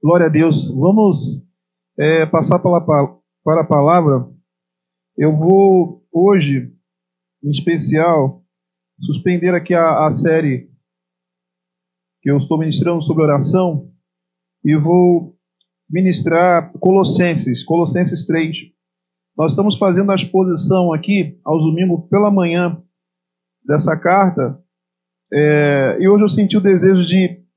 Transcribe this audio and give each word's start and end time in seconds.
Glória 0.00 0.26
a 0.26 0.28
Deus. 0.28 0.72
Vamos 0.72 1.44
é, 1.98 2.24
passar 2.24 2.60
para, 2.60 2.80
para 3.44 3.62
a 3.62 3.66
palavra. 3.66 4.28
Eu 5.16 5.34
vou 5.34 6.06
hoje, 6.12 6.72
em 7.42 7.50
especial, 7.50 8.44
suspender 9.00 9.52
aqui 9.54 9.74
a, 9.74 10.06
a 10.06 10.12
série 10.12 10.70
que 12.22 12.30
eu 12.30 12.38
estou 12.38 12.58
ministrando 12.58 13.02
sobre 13.02 13.24
oração 13.24 13.92
e 14.64 14.76
vou 14.76 15.36
ministrar 15.90 16.72
Colossenses, 16.78 17.64
Colossenses 17.64 18.24
3. 18.24 18.56
Nós 19.36 19.52
estamos 19.52 19.76
fazendo 19.78 20.12
a 20.12 20.14
exposição 20.14 20.92
aqui 20.92 21.40
aos 21.44 21.60
domingos 21.62 22.08
pela 22.08 22.30
manhã 22.30 22.80
dessa 23.66 23.98
carta 23.98 24.62
é, 25.32 25.98
e 26.00 26.08
hoje 26.08 26.22
eu 26.22 26.28
senti 26.28 26.56
o 26.56 26.60
desejo 26.60 27.04
de 27.04 27.47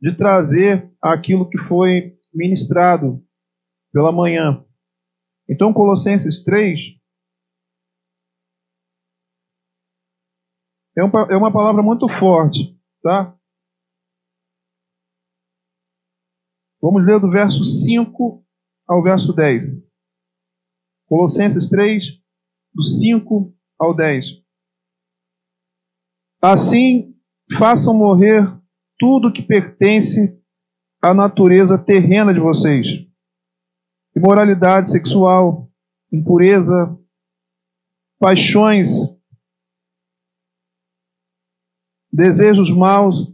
de 0.00 0.16
trazer 0.16 0.92
aquilo 1.02 1.48
que 1.48 1.58
foi 1.58 2.18
ministrado 2.32 3.24
pela 3.92 4.12
manhã. 4.12 4.64
Então, 5.48 5.72
Colossenses 5.72 6.44
3 6.44 6.98
é, 10.96 11.00
é 11.00 11.36
uma 11.36 11.52
palavra 11.52 11.82
muito 11.82 12.08
forte, 12.08 12.78
tá? 13.02 13.34
Vamos 16.80 17.04
ler 17.04 17.20
do 17.20 17.30
verso 17.30 17.64
5 17.64 18.44
ao 18.86 19.02
verso 19.02 19.32
10. 19.32 19.84
Colossenses 21.06 21.68
3, 21.68 22.22
do 22.72 22.82
5 22.84 23.56
ao 23.78 23.94
10. 23.96 24.26
Assim, 26.40 27.16
façam 27.58 27.96
morrer 27.96 28.57
tudo 28.98 29.32
que 29.32 29.42
pertence 29.42 30.36
à 31.00 31.14
natureza 31.14 31.78
terrena 31.78 32.34
de 32.34 32.40
vocês. 32.40 32.86
Imoralidade 34.16 34.90
sexual, 34.90 35.70
impureza, 36.12 36.98
paixões, 38.18 39.16
desejos 42.12 42.70
maus 42.70 43.32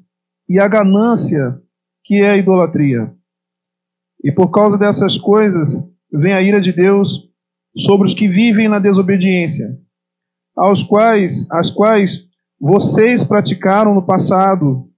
e 0.48 0.60
a 0.60 0.68
ganância, 0.68 1.60
que 2.04 2.20
é 2.20 2.30
a 2.30 2.36
idolatria. 2.36 3.14
E 4.22 4.30
por 4.30 4.50
causa 4.50 4.76
dessas 4.76 5.16
coisas, 5.16 5.90
vem 6.12 6.34
a 6.34 6.42
ira 6.42 6.60
de 6.60 6.72
Deus 6.72 7.30
sobre 7.76 8.06
os 8.06 8.14
que 8.14 8.28
vivem 8.28 8.68
na 8.68 8.78
desobediência, 8.78 9.78
aos 10.56 10.82
quais, 10.82 11.50
as 11.50 11.70
quais 11.70 12.28
vocês 12.60 13.24
praticaram 13.24 13.94
no 13.94 14.04
passado, 14.04 14.90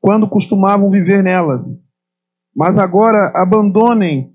quando 0.00 0.28
costumavam 0.28 0.90
viver 0.90 1.22
nelas. 1.22 1.62
Mas 2.54 2.78
agora 2.78 3.32
abandonem 3.34 4.32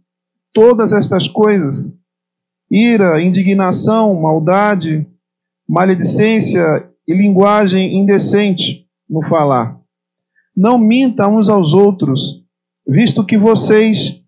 todas 0.54 0.94
estas 0.94 1.28
coisas: 1.28 1.98
ira, 2.70 3.22
indignação, 3.22 4.14
maldade, 4.16 5.08
maledicência 5.68 6.90
e 7.08 7.14
linguagem 7.14 8.02
indecente 8.02 8.88
no 9.10 9.22
falar. 9.26 9.80
Não 10.56 10.78
mintam 10.78 11.38
uns 11.38 11.50
aos 11.50 11.74
outros, 11.74 12.44
visto 12.88 13.26
que 13.26 13.38
vocês 13.38 14.22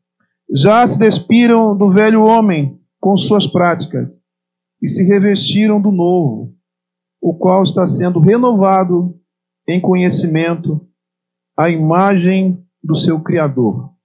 já 0.53 0.85
se 0.85 0.97
despiram 0.99 1.75
do 1.75 1.89
velho 1.91 2.23
homem 2.23 2.79
com 2.99 3.15
suas 3.17 3.47
práticas 3.47 4.11
e 4.81 4.87
se 4.87 5.03
revestiram 5.03 5.79
do 5.79 5.91
novo, 5.91 6.53
o 7.21 7.33
qual 7.33 7.63
está 7.63 7.85
sendo 7.85 8.19
renovado 8.19 9.15
em 9.67 9.79
conhecimento 9.79 10.87
a 11.57 11.69
imagem 11.69 12.65
do 12.83 12.95
seu 12.95 13.21
Criador. 13.23 13.95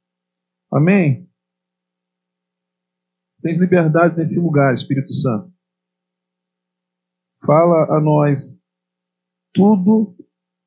Amém? 0.72 1.28
Tens 3.42 3.58
liberdade 3.58 4.16
nesse 4.16 4.38
lugar, 4.38 4.72
Espírito 4.72 5.12
Santo. 5.12 5.52
Fala 7.44 7.96
a 7.96 8.00
nós 8.00 8.56
tudo 9.52 10.16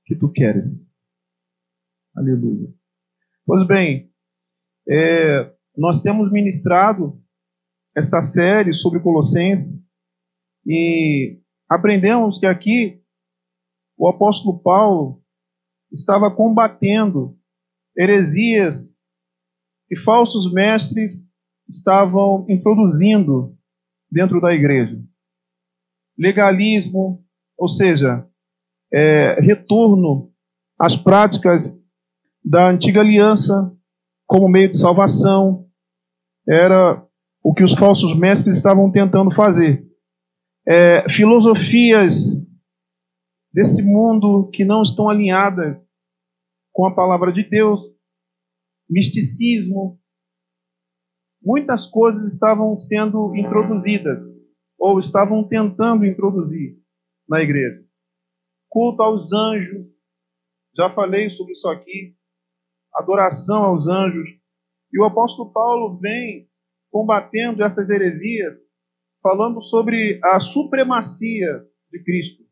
que 0.05 0.16
tu 0.16 0.29
queres. 0.31 0.83
Aleluia. 2.16 2.73
Pois 3.45 3.66
bem, 3.66 4.11
é, 4.89 5.55
nós 5.77 6.01
temos 6.01 6.31
ministrado 6.31 7.22
esta 7.95 8.22
série 8.22 8.73
sobre 8.73 8.99
Colossenses 8.99 9.81
e 10.66 11.39
aprendemos 11.69 12.39
que 12.39 12.45
aqui 12.45 13.01
o 13.97 14.09
apóstolo 14.09 14.59
Paulo 14.61 15.22
estava 15.93 16.31
combatendo 16.31 17.37
heresias 17.95 18.95
que 19.87 19.95
falsos 19.95 20.51
mestres 20.51 21.27
estavam 21.69 22.45
introduzindo 22.49 23.55
dentro 24.11 24.41
da 24.41 24.53
igreja. 24.53 24.99
Legalismo, 26.17 27.23
ou 27.57 27.67
seja, 27.67 28.27
é, 28.91 29.39
retorno 29.39 30.31
às 30.79 30.95
práticas 30.95 31.79
da 32.43 32.69
antiga 32.69 33.01
aliança 33.01 33.75
como 34.27 34.47
meio 34.47 34.69
de 34.69 34.77
salvação, 34.77 35.67
era 36.47 37.05
o 37.43 37.53
que 37.53 37.63
os 37.63 37.73
falsos 37.73 38.17
mestres 38.17 38.57
estavam 38.57 38.91
tentando 38.91 39.31
fazer. 39.31 39.85
É, 40.67 41.07
filosofias 41.09 42.42
desse 43.53 43.84
mundo 43.84 44.50
que 44.52 44.66
não 44.66 44.81
estão 44.81 45.09
alinhadas 45.09 45.80
com 46.72 46.88
a 46.88 46.96
palavra 46.96 47.31
de 47.31 47.47
Deus, 47.47 47.81
misticismo. 48.90 50.00
Muitas 51.41 51.86
coisas 51.86 52.34
estavam 52.34 52.78
sendo 52.80 53.36
introduzidas, 53.36 54.19
ou 54.80 55.00
estavam 55.00 55.47
tentando 55.47 56.06
introduzir 56.06 56.78
na 57.30 57.41
igreja. 57.41 57.86
Culto 58.69 59.03
aos 59.03 59.31
anjos, 59.31 59.88
já 60.75 60.90
falei 60.94 61.30
sobre 61.30 61.53
isso 61.53 61.70
aqui. 61.70 62.16
Adoração 62.96 63.64
aos 63.64 63.88
anjos. 63.88 64.28
E 64.91 65.00
o 65.00 65.06
apóstolo 65.06 65.52
Paulo 65.52 65.97
vem 66.00 66.50
combatendo 66.91 67.64
essas 67.64 67.90
heresias, 67.90 68.56
falando 69.22 69.62
sobre 69.62 70.20
a 70.24 70.40
supremacia 70.40 71.66
de 71.91 72.03
Cristo. 72.03 72.42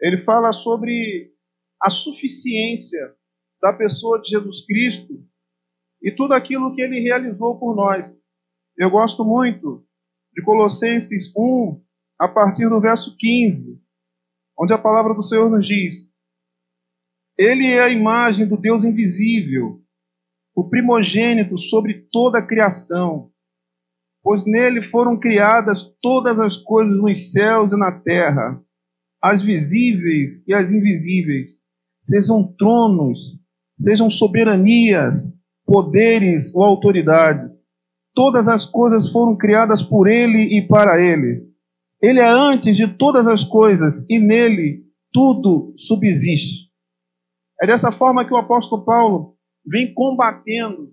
Ele 0.00 0.18
fala 0.18 0.52
sobre 0.52 1.32
a 1.80 1.90
suficiência 1.90 3.14
da 3.60 3.72
pessoa 3.72 4.20
de 4.20 4.30
Jesus 4.30 4.64
Cristo 4.64 5.24
e 6.02 6.12
tudo 6.12 6.34
aquilo 6.34 6.74
que 6.74 6.80
ele 6.80 7.00
realizou 7.00 7.58
por 7.58 7.74
nós. 7.74 8.06
Eu 8.76 8.90
gosto 8.90 9.24
muito 9.24 9.84
de 10.32 10.42
Colossenses 10.42 11.32
1, 11.36 11.82
a 12.20 12.28
partir 12.28 12.68
do 12.68 12.80
verso 12.80 13.16
15, 13.16 13.80
onde 14.58 14.72
a 14.72 14.78
palavra 14.78 15.14
do 15.14 15.22
Senhor 15.22 15.50
nos 15.50 15.66
diz: 15.66 16.08
Ele 17.36 17.66
é 17.66 17.82
a 17.82 17.88
imagem 17.88 18.46
do 18.46 18.56
Deus 18.56 18.84
invisível, 18.84 19.82
o 20.54 20.68
primogênito 20.68 21.58
sobre 21.58 22.06
toda 22.12 22.38
a 22.38 22.46
criação, 22.46 23.32
pois 24.22 24.44
nele 24.44 24.82
foram 24.82 25.18
criadas 25.18 25.84
todas 26.00 26.38
as 26.38 26.56
coisas 26.56 26.96
nos 26.96 27.32
céus 27.32 27.72
e 27.72 27.76
na 27.76 27.92
terra, 28.00 28.62
as 29.22 29.42
visíveis 29.42 30.42
e 30.46 30.54
as 30.54 30.70
invisíveis, 30.70 31.50
sejam 32.02 32.54
tronos, 32.56 33.38
sejam 33.76 34.08
soberanias, 34.10 35.34
poderes 35.66 36.54
ou 36.54 36.62
autoridades. 36.62 37.66
Todas 38.14 38.48
as 38.48 38.64
coisas 38.64 39.10
foram 39.10 39.36
criadas 39.36 39.82
por 39.82 40.08
Ele 40.08 40.58
e 40.58 40.66
para 40.66 41.00
Ele. 41.00 41.46
Ele 42.00 42.20
é 42.20 42.32
antes 42.36 42.76
de 42.76 42.86
todas 42.86 43.26
as 43.26 43.44
coisas 43.44 44.06
e 44.08 44.18
nele 44.18 44.84
tudo 45.12 45.74
subsiste. 45.76 46.68
É 47.60 47.66
dessa 47.66 47.90
forma 47.90 48.24
que 48.24 48.32
o 48.32 48.36
apóstolo 48.36 48.84
Paulo 48.84 49.36
vem 49.66 49.92
combatendo 49.92 50.92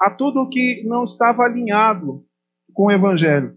a 0.00 0.10
tudo 0.10 0.48
que 0.48 0.82
não 0.86 1.04
estava 1.04 1.42
alinhado 1.42 2.24
com 2.72 2.86
o 2.86 2.90
Evangelho. 2.90 3.56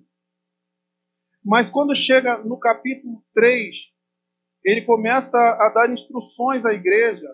Mas 1.44 1.70
quando 1.70 1.96
chega 1.96 2.38
no 2.40 2.60
capítulo 2.60 3.24
3, 3.34 3.76
ele 4.64 4.84
começa 4.84 5.38
a 5.38 5.70
dar 5.70 5.92
instruções 5.92 6.64
à 6.66 6.74
igreja 6.74 7.28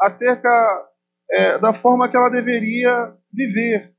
acerca 0.00 0.90
é, 1.30 1.58
da 1.58 1.74
forma 1.74 2.10
que 2.10 2.16
ela 2.16 2.30
deveria 2.30 3.16
viver. 3.32 3.94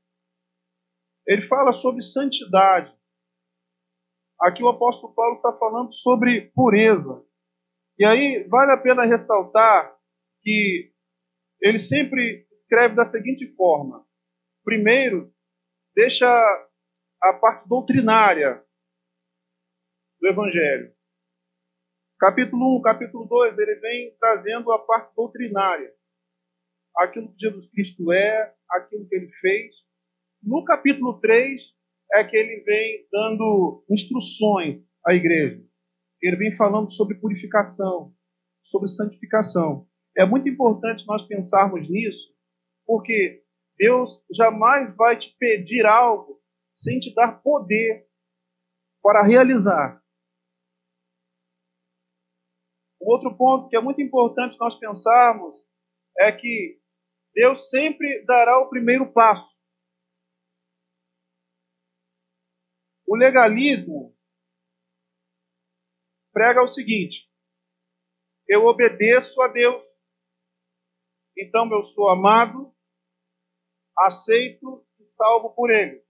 Ele 1.26 1.42
fala 1.42 1.72
sobre 1.72 2.02
santidade. 2.02 2.92
Aqui 4.40 4.62
o 4.62 4.68
apóstolo 4.68 5.14
Paulo 5.14 5.36
está 5.36 5.52
falando 5.52 5.94
sobre 5.94 6.52
pureza. 6.54 7.24
E 7.98 8.04
aí 8.04 8.46
vale 8.48 8.72
a 8.72 8.76
pena 8.76 9.06
ressaltar 9.06 9.96
que 10.42 10.92
ele 11.60 11.78
sempre 11.78 12.46
escreve 12.52 12.94
da 12.94 13.04
seguinte 13.04 13.46
forma: 13.54 14.04
primeiro, 14.64 15.32
deixa 15.94 16.28
a 17.22 17.32
parte 17.32 17.66
doutrinária 17.66 18.62
Evangelho. 20.28 20.92
Capítulo 22.18 22.78
1, 22.78 22.82
capítulo 22.82 23.26
2, 23.26 23.58
ele 23.58 23.74
vem 23.76 24.16
trazendo 24.18 24.72
a 24.72 24.78
parte 24.78 25.14
doutrinária. 25.14 25.92
aquilo 26.96 27.30
que 27.32 27.38
Jesus 27.38 27.70
Cristo 27.70 28.10
é, 28.10 28.54
aquilo 28.70 29.06
que 29.06 29.14
ele 29.14 29.30
fez. 29.32 29.74
No 30.42 30.64
capítulo 30.64 31.20
3 31.20 31.60
é 32.14 32.24
que 32.24 32.36
ele 32.36 32.62
vem 32.62 33.06
dando 33.12 33.84
instruções 33.90 34.80
à 35.06 35.14
igreja. 35.14 35.62
Ele 36.22 36.36
vem 36.36 36.56
falando 36.56 36.90
sobre 36.92 37.16
purificação, 37.16 38.14
sobre 38.62 38.88
santificação. 38.88 39.86
É 40.16 40.24
muito 40.24 40.48
importante 40.48 41.06
nós 41.06 41.26
pensarmos 41.28 41.88
nisso, 41.88 42.34
porque 42.86 43.42
Deus 43.76 44.24
jamais 44.34 44.94
vai 44.96 45.18
te 45.18 45.36
pedir 45.38 45.84
algo 45.84 46.40
sem 46.74 46.98
te 46.98 47.14
dar 47.14 47.42
poder 47.42 48.06
para 49.02 49.22
realizar. 49.22 50.02
O 53.06 53.12
outro 53.12 53.36
ponto 53.36 53.68
que 53.68 53.76
é 53.76 53.80
muito 53.80 54.02
importante 54.02 54.58
nós 54.58 54.76
pensarmos 54.80 55.64
é 56.18 56.32
que 56.32 56.80
Deus 57.32 57.70
sempre 57.70 58.24
dará 58.24 58.58
o 58.58 58.68
primeiro 58.68 59.12
passo. 59.12 59.48
O 63.06 63.14
legalismo 63.14 64.12
prega 66.32 66.60
o 66.64 66.66
seguinte: 66.66 67.30
eu 68.48 68.66
obedeço 68.66 69.40
a 69.40 69.46
Deus, 69.46 69.84
então 71.38 71.70
eu 71.70 71.84
sou 71.84 72.08
amado, 72.08 72.74
aceito 73.98 74.84
e 74.98 75.06
salvo 75.06 75.54
por 75.54 75.70
Ele. 75.70 76.04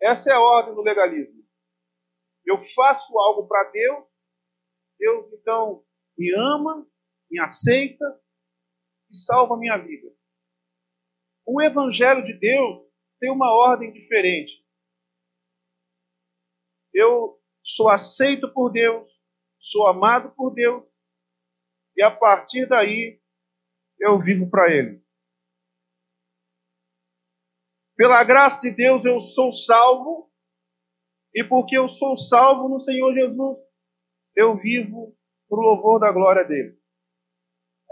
Essa 0.00 0.30
é 0.30 0.34
a 0.34 0.40
ordem 0.40 0.76
do 0.76 0.82
legalismo. 0.82 1.44
Eu 2.46 2.58
faço 2.72 3.18
algo 3.18 3.48
para 3.48 3.68
Deus, 3.72 4.11
Deus 5.02 5.32
então 5.32 5.84
me 6.16 6.32
ama, 6.32 6.86
me 7.28 7.40
aceita 7.40 8.04
e 9.10 9.16
salva 9.16 9.56
a 9.56 9.58
minha 9.58 9.76
vida. 9.76 10.08
O 11.44 11.60
Evangelho 11.60 12.24
de 12.24 12.38
Deus 12.38 12.80
tem 13.18 13.28
uma 13.28 13.50
ordem 13.50 13.92
diferente. 13.92 14.64
Eu 16.94 17.42
sou 17.64 17.90
aceito 17.90 18.52
por 18.52 18.70
Deus, 18.70 19.10
sou 19.58 19.88
amado 19.88 20.30
por 20.36 20.54
Deus, 20.54 20.84
e 21.96 22.02
a 22.02 22.10
partir 22.10 22.66
daí 22.68 23.20
eu 23.98 24.20
vivo 24.20 24.48
para 24.48 24.70
Ele. 24.72 25.02
Pela 27.96 28.22
graça 28.22 28.60
de 28.60 28.70
Deus 28.70 29.04
eu 29.04 29.18
sou 29.18 29.50
salvo, 29.50 30.32
e 31.34 31.42
porque 31.42 31.76
eu 31.76 31.88
sou 31.88 32.16
salvo 32.16 32.68
no 32.68 32.78
Senhor 32.78 33.12
Jesus, 33.14 33.71
eu 34.36 34.56
vivo 34.56 35.16
para 35.48 35.58
o 35.58 35.62
louvor 35.62 36.00
da 36.00 36.10
glória 36.10 36.44
dele. 36.44 36.78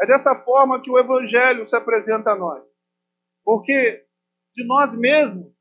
É 0.00 0.06
dessa 0.06 0.34
forma 0.44 0.80
que 0.82 0.90
o 0.90 0.98
Evangelho 0.98 1.68
se 1.68 1.76
apresenta 1.76 2.30
a 2.30 2.36
nós. 2.36 2.64
Porque 3.44 4.06
de 4.54 4.66
nós 4.66 4.94
mesmos 4.94 5.52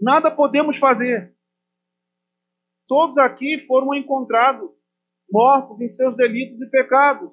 nada 0.00 0.30
podemos 0.30 0.78
fazer. 0.78 1.36
Todos 2.88 3.16
aqui 3.18 3.64
foram 3.66 3.94
encontrados 3.94 4.70
mortos 5.30 5.80
em 5.80 5.88
seus 5.88 6.16
delitos 6.16 6.60
e 6.60 6.70
pecados. 6.70 7.30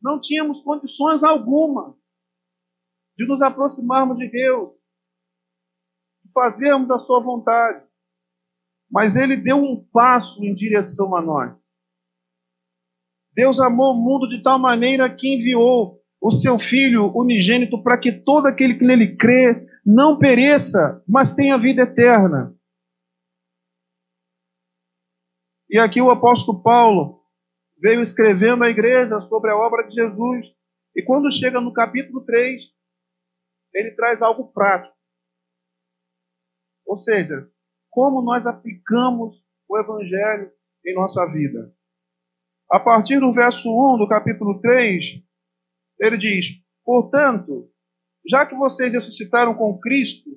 Não 0.00 0.20
tínhamos 0.20 0.62
condições 0.62 1.22
alguma 1.22 1.98
de 3.16 3.26
nos 3.26 3.42
aproximarmos 3.42 4.16
de 4.16 4.30
Deus, 4.30 4.72
de 6.24 6.32
fazermos 6.32 6.90
a 6.90 6.98
sua 7.00 7.20
vontade. 7.20 7.87
Mas 8.90 9.16
ele 9.16 9.36
deu 9.36 9.56
um 9.56 9.84
passo 9.92 10.42
em 10.44 10.54
direção 10.54 11.14
a 11.14 11.20
nós. 11.20 11.60
Deus 13.32 13.60
amou 13.60 13.94
o 13.94 13.96
mundo 13.96 14.26
de 14.26 14.42
tal 14.42 14.58
maneira 14.58 15.08
que 15.14 15.28
enviou 15.28 16.00
o 16.20 16.30
seu 16.30 16.58
Filho 16.58 17.12
unigênito 17.16 17.82
para 17.82 17.98
que 17.98 18.10
todo 18.10 18.46
aquele 18.46 18.74
que 18.74 18.84
nele 18.84 19.16
crê 19.16 19.66
não 19.84 20.18
pereça, 20.18 21.02
mas 21.06 21.34
tenha 21.34 21.56
vida 21.56 21.82
eterna. 21.82 22.54
E 25.70 25.78
aqui 25.78 26.00
o 26.00 26.10
apóstolo 26.10 26.62
Paulo 26.62 27.22
veio 27.80 28.00
escrevendo 28.00 28.64
à 28.64 28.70
igreja 28.70 29.20
sobre 29.22 29.50
a 29.50 29.56
obra 29.56 29.86
de 29.86 29.94
Jesus. 29.94 30.46
E 30.96 31.02
quando 31.02 31.32
chega 31.32 31.60
no 31.60 31.72
capítulo 31.72 32.24
3, 32.24 32.62
ele 33.74 33.92
traz 33.92 34.20
algo 34.20 34.52
prático. 34.52 34.96
Ou 36.86 36.98
seja, 36.98 37.48
como 37.90 38.22
nós 38.22 38.46
aplicamos 38.46 39.36
o 39.68 39.78
evangelho 39.78 40.50
em 40.86 40.94
nossa 40.94 41.26
vida. 41.26 41.74
A 42.70 42.78
partir 42.78 43.18
do 43.20 43.32
verso 43.32 43.68
1 43.68 43.98
do 43.98 44.08
capítulo 44.08 44.60
3, 44.60 45.04
ele 46.00 46.16
diz: 46.16 46.46
Portanto, 46.84 47.70
já 48.26 48.44
que 48.44 48.54
vocês 48.54 48.92
ressuscitaram 48.92 49.54
com 49.54 49.78
Cristo, 49.78 50.30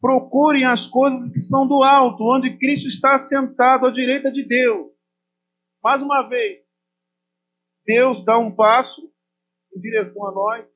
procurem 0.00 0.64
as 0.64 0.86
coisas 0.86 1.30
que 1.32 1.40
são 1.40 1.66
do 1.66 1.82
alto, 1.82 2.24
onde 2.24 2.58
Cristo 2.58 2.88
está 2.88 3.18
sentado 3.18 3.86
à 3.86 3.90
direita 3.90 4.32
de 4.32 4.44
Deus. 4.44 4.90
Mais 5.82 6.02
uma 6.02 6.28
vez, 6.28 6.60
Deus 7.84 8.24
dá 8.24 8.38
um 8.38 8.54
passo 8.54 9.12
em 9.74 9.80
direção 9.80 10.26
a 10.26 10.32
nós 10.32 10.68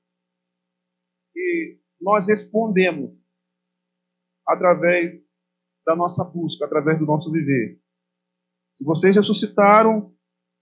e 1.34 1.78
nós 2.00 2.26
respondemos 2.28 3.12
através 4.46 5.14
da 5.86 5.94
nossa 5.94 6.24
busca, 6.24 6.64
através 6.64 6.98
do 6.98 7.06
nosso 7.06 7.30
viver. 7.30 7.80
Se 8.74 8.84
vocês 8.84 9.14
ressuscitaram, 9.14 10.14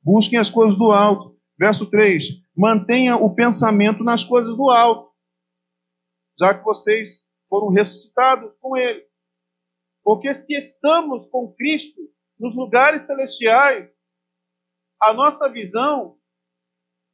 Busquem 0.03 0.39
as 0.39 0.51
coisas 0.51 0.77
do 0.77 0.91
alto. 0.91 1.41
Verso 1.57 1.89
3: 1.89 2.25
Mantenha 2.57 3.17
o 3.17 3.33
pensamento 3.35 4.03
nas 4.03 4.25
coisas 4.25 4.57
do 4.57 4.69
alto, 4.69 5.15
já 6.39 6.59
que 6.59 6.65
vocês 6.65 7.25
foram 7.49 7.69
ressuscitados 7.69 8.53
com 8.61 8.77
Ele. 8.77 9.07
Porque 10.03 10.35
se 10.35 10.57
estamos 10.57 11.27
com 11.29 11.55
Cristo 11.55 12.01
nos 12.39 12.57
lugares 12.57 13.07
celestiais, 13.07 14.03
a 15.01 15.15
nossa 15.15 15.49
visão 15.49 16.19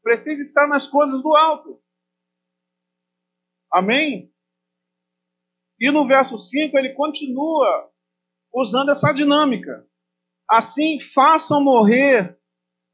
precisa 0.02 0.40
estar 0.40 0.66
nas 0.66 0.87
coisas 0.87 1.22
do 1.22 1.37
alto. 1.37 1.82
Amém? 3.70 4.32
E 5.78 5.90
no 5.90 6.06
verso 6.06 6.38
5 6.38 6.78
ele 6.78 6.94
continua 6.94 7.93
usando 8.55 8.91
essa 8.91 9.12
dinâmica. 9.12 9.87
Assim, 10.50 11.00
façam 11.00 11.62
morrer 11.62 12.39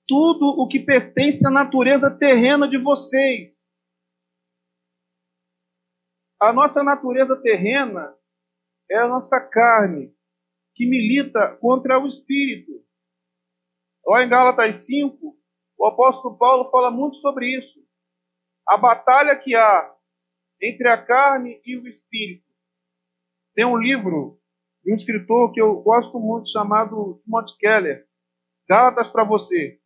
tudo 0.06 0.46
o 0.60 0.68
que 0.68 0.80
pertence 0.80 1.46
à 1.46 1.50
natureza 1.50 2.16
terrena 2.18 2.68
de 2.68 2.78
vocês. 2.78 3.64
A 6.40 6.52
nossa 6.52 6.82
natureza 6.82 7.36
terrena 7.36 8.14
é 8.90 8.98
a 8.98 9.08
nossa 9.08 9.40
carne, 9.40 10.14
que 10.74 10.86
milita 10.86 11.56
contra 11.60 11.98
o 11.98 12.06
espírito. 12.06 12.84
Lá 14.06 14.22
em 14.22 14.28
Gálatas 14.28 14.84
5, 14.84 15.16
o 15.78 15.86
apóstolo 15.86 16.36
Paulo 16.36 16.68
fala 16.70 16.90
muito 16.90 17.16
sobre 17.16 17.56
isso. 17.56 17.82
A 18.68 18.76
batalha 18.76 19.36
que 19.36 19.54
há 19.54 19.94
entre 20.60 20.88
a 20.88 21.02
carne 21.02 21.60
e 21.64 21.76
o 21.76 21.86
espírito. 21.86 22.44
Tem 23.54 23.64
um 23.64 23.76
livro 23.76 24.40
de 24.84 24.92
um 24.92 24.96
escritor 24.96 25.52
que 25.52 25.60
eu 25.60 25.80
gosto 25.82 26.20
muito 26.20 26.50
chamado 26.50 27.20
Timothy 27.24 27.56
Keller, 27.58 28.06
Gálatas 28.68 29.08
para 29.08 29.24
você. 29.24 29.80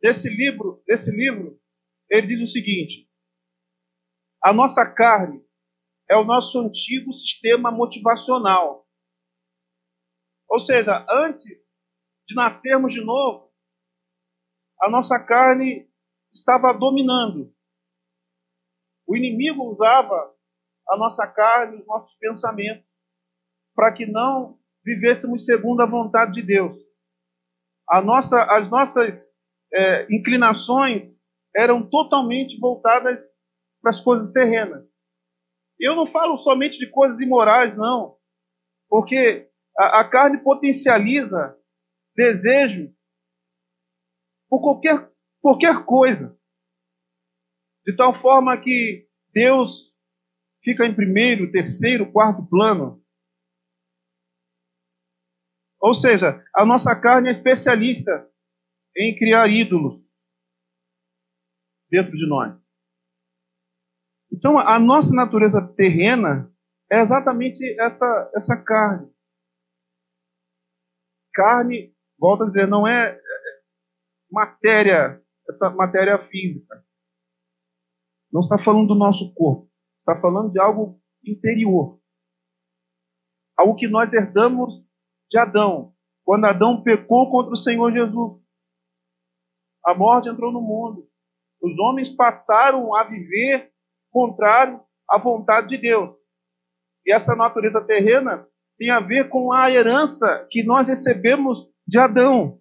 Desse 0.00 0.28
livro, 0.28 0.82
desse 0.86 1.14
livro, 1.16 1.58
ele 2.10 2.26
diz 2.26 2.42
o 2.42 2.52
seguinte: 2.52 3.08
a 4.42 4.52
nossa 4.52 4.84
carne 4.92 5.42
é 6.10 6.16
o 6.16 6.24
nosso 6.24 6.60
antigo 6.60 7.12
sistema 7.12 7.70
motivacional. 7.70 8.86
Ou 10.48 10.60
seja, 10.60 11.06
antes 11.08 11.70
de 12.28 12.34
nascermos 12.34 12.92
de 12.92 13.00
novo, 13.02 13.50
a 14.82 14.90
nossa 14.90 15.24
carne 15.24 15.88
estava 16.32 16.72
dominando. 16.72 17.54
O 19.06 19.16
inimigo 19.16 19.70
usava 19.70 20.34
a 20.88 20.96
nossa 20.98 21.26
carne, 21.26 21.80
os 21.80 21.86
nossos 21.86 22.14
pensamentos, 22.16 22.91
para 23.74 23.92
que 23.92 24.06
não 24.06 24.58
vivêssemos 24.84 25.44
segundo 25.44 25.80
a 25.80 25.86
vontade 25.86 26.32
de 26.32 26.42
Deus. 26.42 26.76
A 27.88 28.00
nossa, 28.00 28.42
as 28.44 28.68
nossas 28.70 29.36
é, 29.72 30.06
inclinações 30.14 31.22
eram 31.54 31.88
totalmente 31.88 32.58
voltadas 32.58 33.22
para 33.80 33.90
as 33.90 34.00
coisas 34.00 34.32
terrenas. 34.32 34.84
Eu 35.78 35.96
não 35.96 36.06
falo 36.06 36.38
somente 36.38 36.78
de 36.78 36.88
coisas 36.88 37.20
imorais, 37.20 37.76
não, 37.76 38.16
porque 38.88 39.50
a, 39.76 40.00
a 40.00 40.08
carne 40.08 40.38
potencializa 40.42 41.56
desejo 42.16 42.94
por 44.48 44.60
qualquer, 44.60 45.10
qualquer 45.40 45.84
coisa, 45.84 46.38
de 47.86 47.96
tal 47.96 48.14
forma 48.14 48.56
que 48.60 49.08
Deus 49.32 49.92
fica 50.62 50.86
em 50.86 50.94
primeiro, 50.94 51.50
terceiro, 51.50 52.12
quarto 52.12 52.46
plano. 52.46 53.01
Ou 55.82 55.92
seja, 55.92 56.44
a 56.54 56.64
nossa 56.64 56.94
carne 56.94 57.26
é 57.26 57.32
especialista 57.32 58.30
em 58.96 59.18
criar 59.18 59.48
ídolos. 59.48 60.00
dentro 61.90 62.12
de 62.12 62.26
nós. 62.26 62.58
Então, 64.32 64.58
a 64.58 64.78
nossa 64.78 65.14
natureza 65.14 65.60
terrena 65.76 66.50
é 66.90 67.00
exatamente 67.00 67.62
essa, 67.78 68.30
essa 68.34 68.64
carne. 68.64 69.12
Carne, 71.34 71.94
volto 72.18 72.44
a 72.44 72.46
dizer, 72.46 72.66
não 72.66 72.86
é, 72.86 73.10
é 73.14 73.20
matéria, 74.30 75.22
essa 75.50 75.68
matéria 75.68 76.16
física. 76.28 76.82
Não 78.32 78.40
está 78.40 78.56
falando 78.58 78.86
do 78.86 78.94
nosso 78.94 79.34
corpo. 79.34 79.70
Está 79.98 80.18
falando 80.18 80.50
de 80.50 80.58
algo 80.58 80.98
interior. 81.22 82.00
Algo 83.58 83.76
que 83.76 83.86
nós 83.86 84.14
herdamos 84.14 84.90
de 85.32 85.38
Adão. 85.38 85.94
Quando 86.24 86.44
Adão 86.44 86.82
pecou 86.82 87.30
contra 87.30 87.52
o 87.52 87.56
Senhor 87.56 87.90
Jesus. 87.90 88.40
A 89.84 89.94
morte 89.94 90.28
entrou 90.28 90.52
no 90.52 90.60
mundo. 90.60 91.08
Os 91.60 91.76
homens 91.78 92.10
passaram 92.10 92.94
a 92.94 93.02
viver 93.04 93.72
contrário 94.10 94.80
à 95.08 95.18
vontade 95.18 95.68
de 95.68 95.78
Deus. 95.78 96.14
E 97.04 97.12
essa 97.12 97.34
natureza 97.34 97.84
terrena 97.84 98.46
tem 98.78 98.90
a 98.90 99.00
ver 99.00 99.28
com 99.30 99.52
a 99.52 99.70
herança 99.70 100.46
que 100.50 100.62
nós 100.62 100.88
recebemos 100.88 101.68
de 101.86 101.98
Adão. 101.98 102.60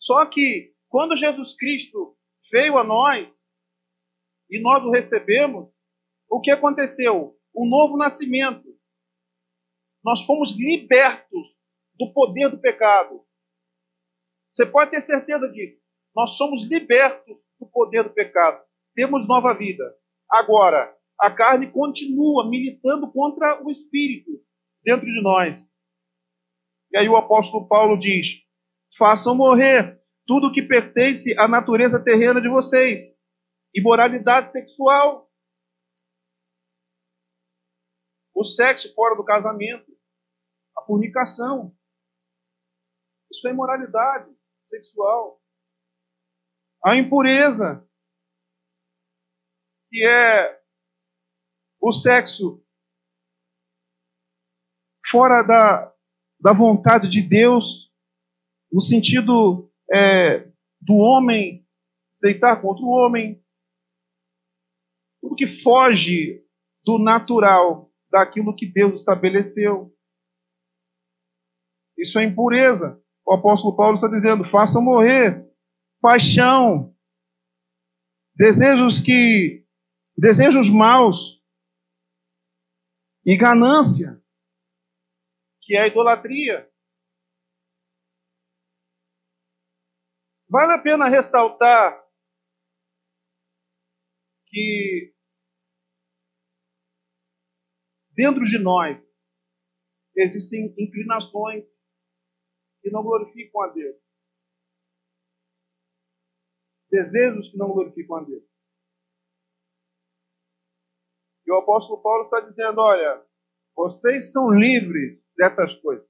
Só 0.00 0.24
que 0.26 0.74
quando 0.88 1.16
Jesus 1.16 1.54
Cristo 1.56 2.16
veio 2.50 2.78
a 2.78 2.84
nós 2.84 3.44
e 4.50 4.60
nós 4.60 4.82
o 4.84 4.90
recebemos, 4.90 5.68
o 6.28 6.40
que 6.40 6.50
aconteceu? 6.50 7.36
Um 7.54 7.68
novo 7.68 7.96
nascimento. 7.96 8.74
Nós 10.04 10.24
fomos 10.24 10.56
libertos 10.56 11.46
do 11.98 12.12
poder 12.12 12.50
do 12.50 12.60
pecado. 12.60 13.24
Você 14.52 14.66
pode 14.66 14.90
ter 14.90 15.02
certeza 15.02 15.48
disso. 15.48 15.80
Nós 16.14 16.36
somos 16.36 16.68
libertos 16.68 17.40
do 17.58 17.66
poder 17.66 18.04
do 18.04 18.10
pecado 18.10 18.64
temos 18.94 19.26
nova 19.26 19.52
vida. 19.54 19.84
Agora, 20.30 20.96
a 21.20 21.30
carne 21.30 21.70
continua 21.70 22.48
militando 22.48 23.10
contra 23.12 23.62
o 23.64 23.70
espírito 23.70 24.30
dentro 24.82 25.06
de 25.06 25.22
nós. 25.22 25.56
E 26.92 26.98
aí 26.98 27.08
o 27.08 27.16
apóstolo 27.16 27.68
Paulo 27.68 27.98
diz: 27.98 28.26
façam 28.96 29.34
morrer 29.34 30.00
tudo 30.26 30.52
que 30.52 30.62
pertence 30.62 31.36
à 31.38 31.46
natureza 31.46 32.02
terrena 32.02 32.40
de 32.40 32.48
vocês, 32.48 33.00
imoralidade 33.74 34.52
sexual, 34.52 35.28
o 38.34 38.42
sexo 38.42 38.94
fora 38.94 39.14
do 39.14 39.24
casamento, 39.24 39.93
fornicação. 40.86 41.76
Isso 43.30 43.46
é 43.48 43.50
imoralidade 43.50 44.30
sexual. 44.64 45.42
A 46.84 46.96
impureza, 46.96 47.88
que 49.90 50.04
é 50.04 50.62
o 51.80 51.92
sexo 51.92 52.64
fora 55.06 55.42
da, 55.42 55.94
da 56.40 56.52
vontade 56.52 57.08
de 57.08 57.22
Deus, 57.22 57.90
no 58.72 58.80
sentido 58.80 59.72
é, 59.92 60.50
do 60.80 60.94
homem 60.94 61.64
se 62.12 62.20
deitar 62.20 62.60
contra 62.60 62.84
o 62.84 62.88
homem, 62.88 63.44
tudo 65.20 65.36
que 65.36 65.46
foge 65.46 66.44
do 66.84 66.98
natural, 66.98 67.90
daquilo 68.10 68.54
que 68.54 68.66
Deus 68.66 69.00
estabeleceu. 69.00 69.93
Isso 71.96 72.18
é 72.18 72.24
impureza. 72.24 73.02
O 73.26 73.32
apóstolo 73.32 73.76
Paulo 73.76 73.96
está 73.96 74.08
dizendo: 74.08 74.44
façam 74.44 74.82
morrer 74.82 75.44
paixão, 76.00 76.94
desejos 78.34 79.00
que 79.00 79.64
desejos 80.16 80.68
maus 80.70 81.42
e 83.24 83.36
ganância, 83.36 84.22
que 85.62 85.74
é 85.74 85.80
a 85.80 85.86
idolatria. 85.86 86.70
Vale 90.48 90.72
a 90.74 90.78
pena 90.78 91.08
ressaltar 91.08 92.04
que 94.46 95.14
dentro 98.10 98.44
de 98.44 98.58
nós 98.58 99.02
existem 100.16 100.72
inclinações 100.78 101.64
que 102.84 102.90
não 102.90 103.02
glorificam 103.02 103.62
a 103.62 103.68
Deus. 103.68 103.96
Desejos 106.90 107.50
que 107.50 107.56
não 107.56 107.72
glorificam 107.72 108.16
a 108.16 108.22
Deus. 108.22 108.44
E 111.46 111.50
o 111.50 111.56
apóstolo 111.56 112.02
Paulo 112.02 112.24
está 112.24 112.40
dizendo: 112.40 112.78
olha, 112.82 113.26
vocês 113.74 114.30
são 114.30 114.50
livres 114.50 115.18
dessas 115.34 115.74
coisas. 115.80 116.06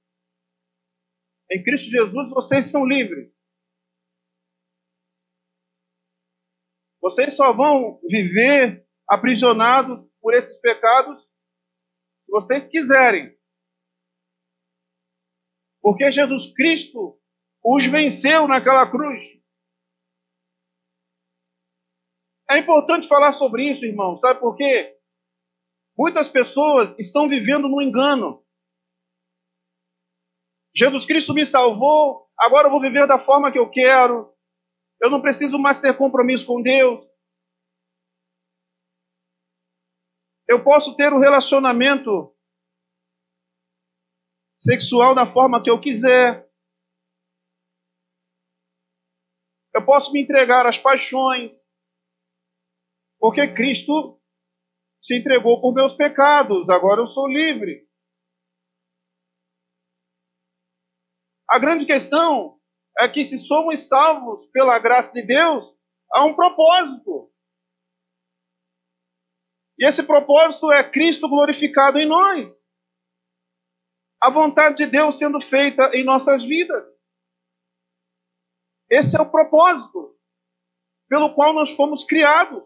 Em 1.49 1.63
Cristo 1.63 1.89
Jesus, 1.89 2.29
vocês 2.29 2.69
são 2.69 2.85
livres. 2.85 3.33
Vocês 7.01 7.35
só 7.35 7.53
vão 7.53 8.01
viver 8.03 8.85
aprisionados 9.07 10.05
por 10.19 10.33
esses 10.33 10.57
pecados 10.57 11.23
se 11.23 12.31
vocês 12.31 12.67
quiserem. 12.67 13.34
Porque 15.85 16.11
Jesus 16.11 16.51
Cristo 16.51 17.15
os 17.63 17.85
venceu 17.85 18.47
naquela 18.47 18.89
cruz. 18.89 19.21
É 22.49 22.57
importante 22.57 23.07
falar 23.07 23.33
sobre 23.33 23.71
isso, 23.71 23.85
irmão. 23.85 24.17
Sabe 24.17 24.39
por 24.39 24.55
quê? 24.55 24.97
Muitas 25.95 26.27
pessoas 26.27 26.97
estão 26.97 27.29
vivendo 27.29 27.69
no 27.69 27.83
engano. 27.83 28.43
Jesus 30.75 31.05
Cristo 31.05 31.35
me 31.35 31.45
salvou, 31.45 32.31
agora 32.35 32.65
eu 32.65 32.71
vou 32.71 32.81
viver 32.81 33.05
da 33.05 33.23
forma 33.23 33.51
que 33.51 33.59
eu 33.59 33.69
quero. 33.69 34.35
Eu 34.99 35.11
não 35.11 35.21
preciso 35.21 35.59
mais 35.59 35.79
ter 35.79 35.95
compromisso 35.95 36.47
com 36.47 36.63
Deus. 36.63 37.05
Eu 40.47 40.63
posso 40.63 40.97
ter 40.97 41.13
um 41.13 41.19
relacionamento 41.19 42.34
sexual 44.65 45.13
da 45.13 45.31
forma 45.31 45.61
que 45.61 45.69
eu 45.69 45.79
quiser. 45.79 46.49
Eu 49.75 49.85
posso 49.85 50.11
me 50.11 50.23
entregar 50.23 50.65
às 50.65 50.79
paixões. 50.79 51.53
Porque 53.19 53.53
Cristo 53.53 54.19
se 55.03 55.15
entregou 55.15 55.61
por 55.61 55.73
meus 55.73 55.93
pecados, 55.93 56.67
agora 56.67 57.01
eu 57.01 57.07
sou 57.07 57.27
livre. 57.27 57.87
A 61.47 61.59
grande 61.59 61.85
questão 61.85 62.59
é 62.99 63.07
que 63.07 63.23
se 63.23 63.37
somos 63.37 63.87
salvos 63.87 64.49
pela 64.51 64.79
graça 64.79 65.13
de 65.13 65.27
Deus, 65.27 65.77
há 66.11 66.25
um 66.25 66.35
propósito. 66.35 67.31
E 69.77 69.85
esse 69.85 70.07
propósito 70.07 70.71
é 70.71 70.89
Cristo 70.89 71.29
glorificado 71.29 71.99
em 71.99 72.07
nós. 72.07 72.64
A 74.21 74.29
vontade 74.29 74.77
de 74.77 74.87
Deus 74.87 75.17
sendo 75.17 75.39
feita 75.41 75.91
em 75.93 76.03
nossas 76.03 76.43
vidas. 76.43 76.87
Esse 78.89 79.17
é 79.17 79.21
o 79.21 79.29
propósito 79.29 80.17
pelo 81.07 81.33
qual 81.33 81.53
nós 81.53 81.75
fomos 81.75 82.03
criados. 82.03 82.63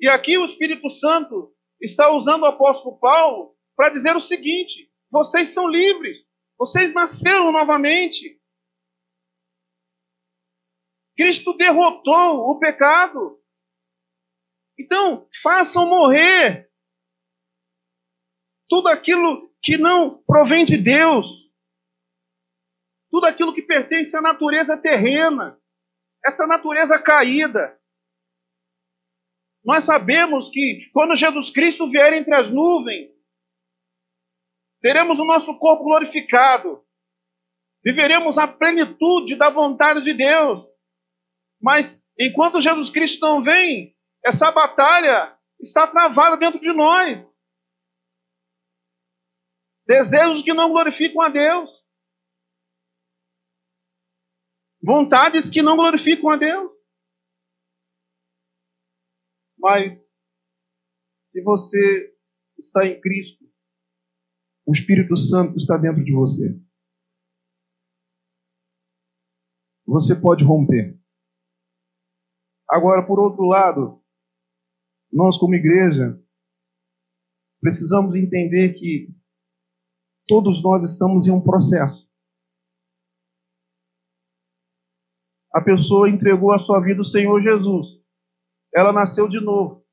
E 0.00 0.08
aqui 0.08 0.38
o 0.38 0.44
Espírito 0.44 0.88
Santo 0.90 1.54
está 1.80 2.12
usando 2.12 2.42
o 2.42 2.46
apóstolo 2.46 2.98
Paulo 2.98 3.56
para 3.76 3.90
dizer 3.90 4.16
o 4.16 4.20
seguinte: 4.20 4.92
vocês 5.10 5.50
são 5.50 5.68
livres, 5.68 6.18
vocês 6.58 6.92
nasceram 6.92 7.52
novamente. 7.52 8.40
Cristo 11.16 11.52
derrotou 11.54 12.50
o 12.50 12.58
pecado. 12.58 13.42
Então, 14.78 15.28
façam 15.42 15.88
morrer 15.88 16.70
tudo 18.68 18.86
aquilo 18.86 19.47
que 19.62 19.76
não 19.76 20.22
provém 20.24 20.64
de 20.64 20.76
Deus, 20.76 21.26
tudo 23.10 23.26
aquilo 23.26 23.54
que 23.54 23.62
pertence 23.62 24.16
à 24.16 24.20
natureza 24.20 24.76
terrena, 24.76 25.58
essa 26.24 26.46
natureza 26.46 26.98
caída. 27.00 27.78
Nós 29.64 29.84
sabemos 29.84 30.48
que 30.48 30.88
quando 30.92 31.16
Jesus 31.16 31.50
Cristo 31.50 31.90
vier 31.90 32.12
entre 32.12 32.34
as 32.34 32.50
nuvens, 32.50 33.10
teremos 34.80 35.18
o 35.18 35.24
nosso 35.24 35.58
corpo 35.58 35.84
glorificado, 35.84 36.84
viveremos 37.84 38.38
a 38.38 38.46
plenitude 38.46 39.36
da 39.36 39.50
vontade 39.50 40.02
de 40.02 40.14
Deus. 40.14 40.64
Mas 41.60 42.04
enquanto 42.18 42.60
Jesus 42.60 42.90
Cristo 42.90 43.20
não 43.26 43.40
vem, 43.40 43.96
essa 44.24 44.50
batalha 44.50 45.36
está 45.60 45.86
travada 45.86 46.36
dentro 46.36 46.60
de 46.60 46.72
nós. 46.72 47.37
Desejos 49.88 50.42
que 50.42 50.52
não 50.52 50.70
glorificam 50.70 51.22
a 51.22 51.30
Deus. 51.30 51.70
Vontades 54.82 55.48
que 55.48 55.62
não 55.62 55.76
glorificam 55.76 56.28
a 56.28 56.36
Deus. 56.36 56.70
Mas 59.58 60.12
se 61.30 61.42
você 61.42 62.14
está 62.58 62.86
em 62.86 63.00
Cristo, 63.00 63.50
o 64.66 64.72
Espírito 64.72 65.16
Santo 65.16 65.56
está 65.56 65.78
dentro 65.78 66.04
de 66.04 66.12
você. 66.12 66.60
Você 69.86 70.14
pode 70.14 70.44
romper. 70.44 71.00
Agora, 72.68 73.06
por 73.06 73.18
outro 73.18 73.46
lado, 73.46 74.04
nós 75.10 75.38
como 75.38 75.54
igreja 75.54 76.22
precisamos 77.60 78.14
entender 78.14 78.74
que 78.74 79.17
todos 80.28 80.62
nós 80.62 80.88
estamos 80.88 81.26
em 81.26 81.32
um 81.32 81.42
processo. 81.42 82.06
A 85.52 85.60
pessoa 85.60 86.08
entregou 86.08 86.52
a 86.52 86.58
sua 86.58 86.78
vida 86.80 87.00
ao 87.00 87.04
Senhor 87.04 87.42
Jesus. 87.42 87.86
Ela 88.72 88.92
nasceu 88.92 89.28
de 89.28 89.40
novo. 89.40 89.84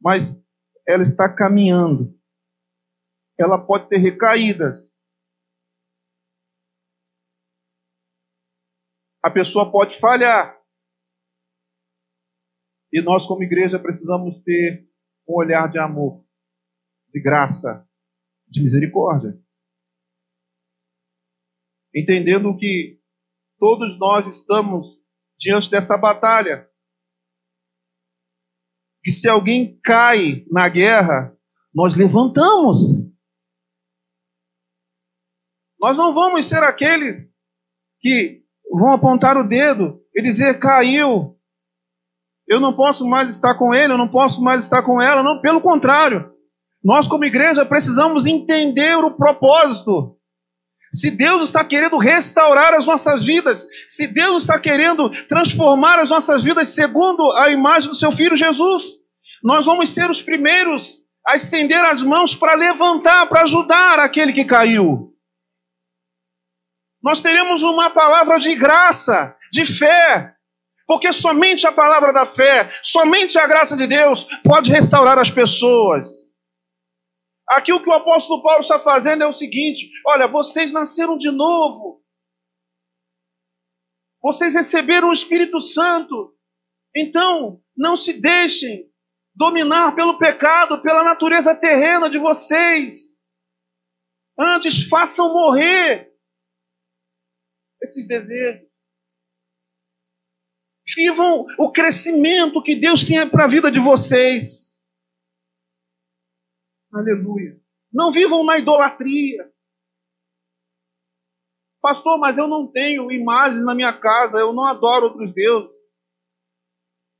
Mas 0.00 0.46
ela 0.86 1.02
está 1.02 1.32
caminhando. 1.34 2.16
Ela 3.38 3.58
pode 3.58 3.88
ter 3.88 3.96
recaídas. 3.96 4.92
A 9.24 9.30
pessoa 9.30 9.72
pode 9.72 9.98
falhar. 9.98 10.60
E 12.92 13.00
nós, 13.00 13.26
como 13.26 13.42
igreja, 13.42 13.78
precisamos 13.78 14.42
ter 14.44 14.86
um 15.26 15.34
olhar 15.34 15.70
de 15.70 15.78
amor, 15.78 16.22
de 17.08 17.22
graça, 17.22 17.88
de 18.52 18.62
misericórdia. 18.62 19.36
Entendendo 21.94 22.56
que 22.56 23.00
todos 23.58 23.98
nós 23.98 24.26
estamos 24.36 24.86
diante 25.38 25.70
dessa 25.70 25.96
batalha. 25.96 26.68
Que 29.02 29.10
se 29.10 29.28
alguém 29.28 29.80
cai 29.82 30.44
na 30.50 30.68
guerra, 30.68 31.36
nós 31.74 31.96
levantamos. 31.96 32.80
Nós 35.80 35.96
não 35.96 36.14
vamos 36.14 36.46
ser 36.46 36.62
aqueles 36.62 37.34
que 38.00 38.44
vão 38.70 38.92
apontar 38.92 39.36
o 39.36 39.48
dedo 39.48 40.00
e 40.14 40.22
dizer 40.22 40.60
caiu. 40.60 41.38
Eu 42.46 42.60
não 42.60 42.76
posso 42.76 43.08
mais 43.08 43.28
estar 43.34 43.56
com 43.56 43.74
ele, 43.74 43.92
eu 43.92 43.98
não 43.98 44.10
posso 44.10 44.42
mais 44.42 44.62
estar 44.64 44.82
com 44.82 45.00
ela. 45.00 45.22
Não, 45.22 45.40
pelo 45.40 45.60
contrário. 45.60 46.31
Nós, 46.82 47.06
como 47.06 47.24
igreja, 47.24 47.64
precisamos 47.64 48.26
entender 48.26 48.96
o 48.96 49.16
propósito. 49.16 50.16
Se 50.92 51.10
Deus 51.10 51.44
está 51.44 51.64
querendo 51.64 51.96
restaurar 51.96 52.74
as 52.74 52.84
nossas 52.84 53.24
vidas, 53.24 53.66
se 53.86 54.06
Deus 54.06 54.42
está 54.42 54.58
querendo 54.58 55.08
transformar 55.26 55.98
as 55.98 56.10
nossas 56.10 56.44
vidas 56.44 56.68
segundo 56.68 57.30
a 57.32 57.50
imagem 57.50 57.88
do 57.88 57.94
seu 57.94 58.12
filho 58.12 58.36
Jesus, 58.36 58.82
nós 59.42 59.64
vamos 59.64 59.90
ser 59.90 60.10
os 60.10 60.20
primeiros 60.20 60.98
a 61.26 61.36
estender 61.36 61.82
as 61.84 62.02
mãos 62.02 62.34
para 62.34 62.54
levantar, 62.54 63.28
para 63.28 63.42
ajudar 63.42 63.98
aquele 64.00 64.32
que 64.32 64.44
caiu. 64.44 65.12
Nós 67.02 67.20
teremos 67.20 67.62
uma 67.62 67.90
palavra 67.90 68.38
de 68.38 68.54
graça, 68.54 69.34
de 69.50 69.64
fé, 69.64 70.34
porque 70.86 71.12
somente 71.12 71.66
a 71.66 71.72
palavra 71.72 72.12
da 72.12 72.26
fé, 72.26 72.70
somente 72.82 73.38
a 73.38 73.46
graça 73.46 73.76
de 73.76 73.86
Deus 73.86 74.26
pode 74.44 74.70
restaurar 74.70 75.18
as 75.18 75.30
pessoas. 75.30 76.31
Aqui 77.48 77.72
o 77.72 77.82
que 77.82 77.88
o 77.88 77.92
apóstolo 77.92 78.42
Paulo 78.42 78.60
está 78.60 78.78
fazendo 78.78 79.22
é 79.22 79.26
o 79.26 79.32
seguinte: 79.32 79.90
olha, 80.06 80.26
vocês 80.26 80.72
nasceram 80.72 81.16
de 81.16 81.30
novo. 81.30 82.02
Vocês 84.22 84.54
receberam 84.54 85.08
o 85.08 85.12
Espírito 85.12 85.60
Santo. 85.60 86.36
Então, 86.94 87.60
não 87.76 87.96
se 87.96 88.20
deixem 88.20 88.90
dominar 89.34 89.94
pelo 89.94 90.18
pecado, 90.18 90.80
pela 90.82 91.02
natureza 91.02 91.54
terrena 91.54 92.08
de 92.08 92.18
vocês. 92.18 93.18
Antes, 94.38 94.88
façam 94.88 95.32
morrer 95.32 96.12
esses 97.82 98.06
desejos. 98.06 98.70
Vivam 100.94 101.46
o 101.58 101.72
crescimento 101.72 102.62
que 102.62 102.76
Deus 102.76 103.04
tem 103.04 103.28
para 103.28 103.44
a 103.44 103.48
vida 103.48 103.70
de 103.70 103.80
vocês. 103.80 104.71
Aleluia. 106.92 107.58
Não 107.92 108.12
vivam 108.12 108.44
na 108.44 108.58
idolatria. 108.58 109.50
Pastor, 111.80 112.18
mas 112.18 112.38
eu 112.38 112.46
não 112.46 112.70
tenho 112.70 113.10
imagens 113.10 113.64
na 113.64 113.74
minha 113.74 113.98
casa, 113.98 114.38
eu 114.38 114.52
não 114.52 114.66
adoro 114.66 115.06
outros 115.06 115.32
deuses. 115.34 115.70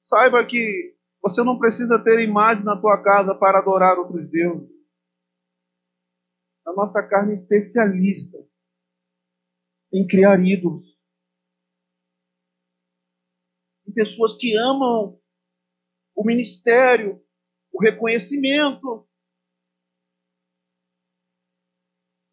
Saiba 0.05 0.45
que 0.47 0.97
você 1.21 1.43
não 1.43 1.59
precisa 1.59 1.99
ter 2.03 2.21
imagem 2.21 2.65
na 2.65 2.81
tua 2.81 3.03
casa 3.03 3.35
para 3.35 3.59
adorar 3.59 3.99
outros 3.99 4.29
deuses. 4.31 4.71
A 6.67 6.73
nossa 6.73 7.03
carne 7.03 7.33
é 7.33 7.35
especialista 7.35 8.39
em 9.93 10.07
criar 10.07 10.41
ídolos. 10.41 10.87
Em 13.87 13.93
pessoas 13.93 14.37
que 14.37 14.57
amam 14.57 15.21
o 16.15 16.25
ministério, 16.25 17.21
o 17.73 17.83
reconhecimento, 17.83 19.09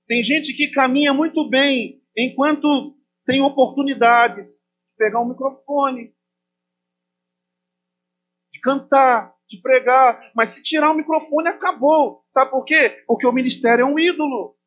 Tem 0.09 0.23
gente 0.23 0.55
que 0.55 0.71
caminha 0.71 1.13
muito 1.13 1.47
bem 1.47 2.03
enquanto 2.17 2.97
tem 3.27 3.43
oportunidades 3.43 4.47
de 4.47 4.97
pegar 4.97 5.21
um 5.21 5.29
microfone, 5.29 6.15
de 8.51 8.59
cantar, 8.59 9.31
de 9.47 9.61
pregar, 9.61 10.31
mas 10.35 10.49
se 10.49 10.63
tirar 10.63 10.89
o 10.89 10.95
microfone 10.95 11.49
acabou. 11.49 12.25
Sabe 12.31 12.49
por 12.49 12.65
quê? 12.65 13.03
Porque 13.05 13.27
o 13.27 13.31
ministério 13.31 13.83
é 13.83 13.85
um 13.85 13.99
ídolo. 13.99 14.57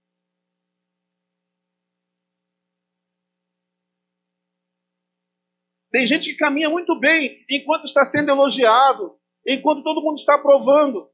Tem 5.91 6.07
gente 6.07 6.31
que 6.31 6.37
caminha 6.37 6.71
muito 6.71 6.97
bem 7.01 7.45
enquanto 7.51 7.87
está 7.87 8.05
sendo 8.05 8.31
elogiado, 8.31 9.19
enquanto 9.45 9.83
todo 9.83 10.03
mundo 10.03 10.19
está 10.19 10.37
aprovando. 10.37 11.11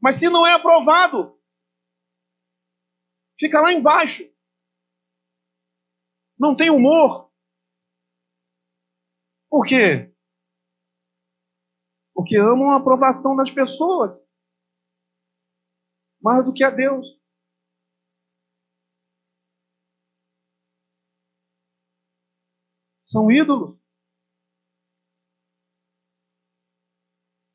Mas 0.00 0.16
se 0.16 0.30
não 0.30 0.46
é 0.46 0.54
aprovado, 0.54 1.38
Fica 3.38 3.60
lá 3.60 3.72
embaixo. 3.72 4.22
Não 6.38 6.56
tem 6.56 6.70
humor. 6.70 7.30
Por 9.48 9.64
quê? 9.66 10.12
Porque 12.14 12.36
amam 12.36 12.70
a 12.70 12.76
aprovação 12.76 13.36
das 13.36 13.50
pessoas 13.50 14.14
mais 16.20 16.44
do 16.44 16.52
que 16.52 16.64
a 16.64 16.70
Deus. 16.70 17.06
São 23.06 23.30
ídolos. 23.30 23.78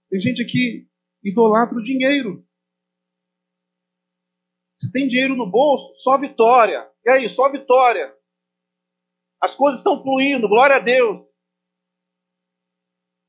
Tem 0.09 0.21
gente 0.21 0.45
que 0.45 0.87
idolatra 1.23 1.77
o 1.77 1.83
dinheiro. 1.83 2.47
Tem 4.91 5.07
dinheiro 5.07 5.35
no 5.35 5.49
bolso, 5.49 5.93
só 5.97 6.17
vitória. 6.17 6.89
E 7.05 7.09
aí, 7.09 7.29
só 7.29 7.51
vitória. 7.51 8.15
As 9.41 9.55
coisas 9.55 9.79
estão 9.79 10.01
fluindo, 10.01 10.47
glória 10.49 10.77
a 10.77 10.79
Deus. 10.79 11.25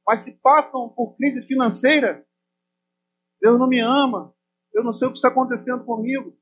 Mas 0.07 0.25
se 0.25 0.41
passam 0.41 0.89
por 0.89 1.17
crise 1.17 1.47
financeira, 1.47 2.27
Deus 3.41 3.59
não 3.59 3.69
me 3.69 3.81
ama, 3.81 4.35
eu 4.73 4.83
não 4.83 4.93
sei 4.93 5.07
o 5.07 5.13
que 5.13 5.17
está 5.17 5.29
acontecendo 5.29 5.85
comigo, 5.85 6.37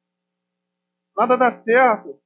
nada 1.17 1.37
dá 1.37 1.51
certo, 1.51 2.21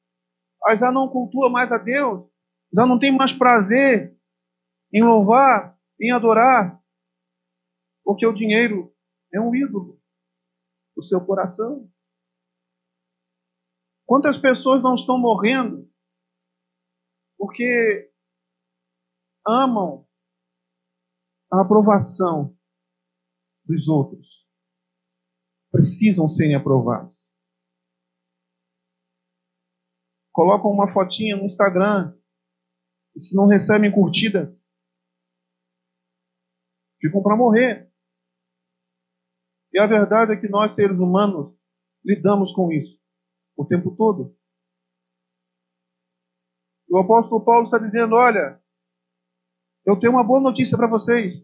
aí 0.65 0.79
já 0.79 0.93
não 0.93 1.09
cultua 1.09 1.51
mais 1.51 1.73
a 1.73 1.79
Deus, 1.79 2.29
já 2.73 2.87
não 2.87 2.99
tem 2.99 3.15
mais 3.15 3.33
prazer 3.33 4.17
em 4.93 5.03
louvar, 5.03 5.77
em 6.01 6.13
adorar, 6.13 6.81
porque 8.05 8.27
o 8.27 8.33
dinheiro 8.33 8.95
é 9.33 9.41
um 9.41 9.55
ídolo 9.55 10.01
do 10.97 11.03
seu 11.03 11.21
coração. 11.25 11.91
Quantas 14.13 14.37
pessoas 14.37 14.83
não 14.83 14.95
estão 14.95 15.19
morrendo 15.19 15.91
porque 17.39 18.13
amam 19.43 20.07
a 21.51 21.63
aprovação 21.63 22.55
dos 23.65 23.89
outros? 23.89 24.47
Precisam 25.71 26.29
serem 26.29 26.55
aprovados. 26.55 27.11
Colocam 30.31 30.71
uma 30.71 30.93
fotinha 30.93 31.35
no 31.35 31.47
Instagram 31.47 32.15
e 33.17 33.19
se 33.19 33.35
não 33.35 33.47
recebem 33.47 33.91
curtidas, 33.91 34.51
ficam 37.01 37.23
para 37.23 37.35
morrer. 37.35 37.91
E 39.73 39.81
a 39.81 39.87
verdade 39.87 40.33
é 40.35 40.37
que 40.37 40.51
nós, 40.51 40.75
seres 40.75 40.99
humanos, 40.99 41.59
lidamos 42.05 42.53
com 42.53 42.71
isso 42.71 43.02
o 43.57 43.65
tempo 43.65 43.95
todo. 43.97 44.37
O 46.89 46.99
apóstolo 46.99 47.45
Paulo 47.45 47.65
está 47.65 47.79
dizendo: 47.79 48.15
olha, 48.15 48.63
eu 49.85 49.99
tenho 49.99 50.13
uma 50.13 50.25
boa 50.25 50.41
notícia 50.41 50.77
para 50.77 50.87
vocês. 50.87 51.43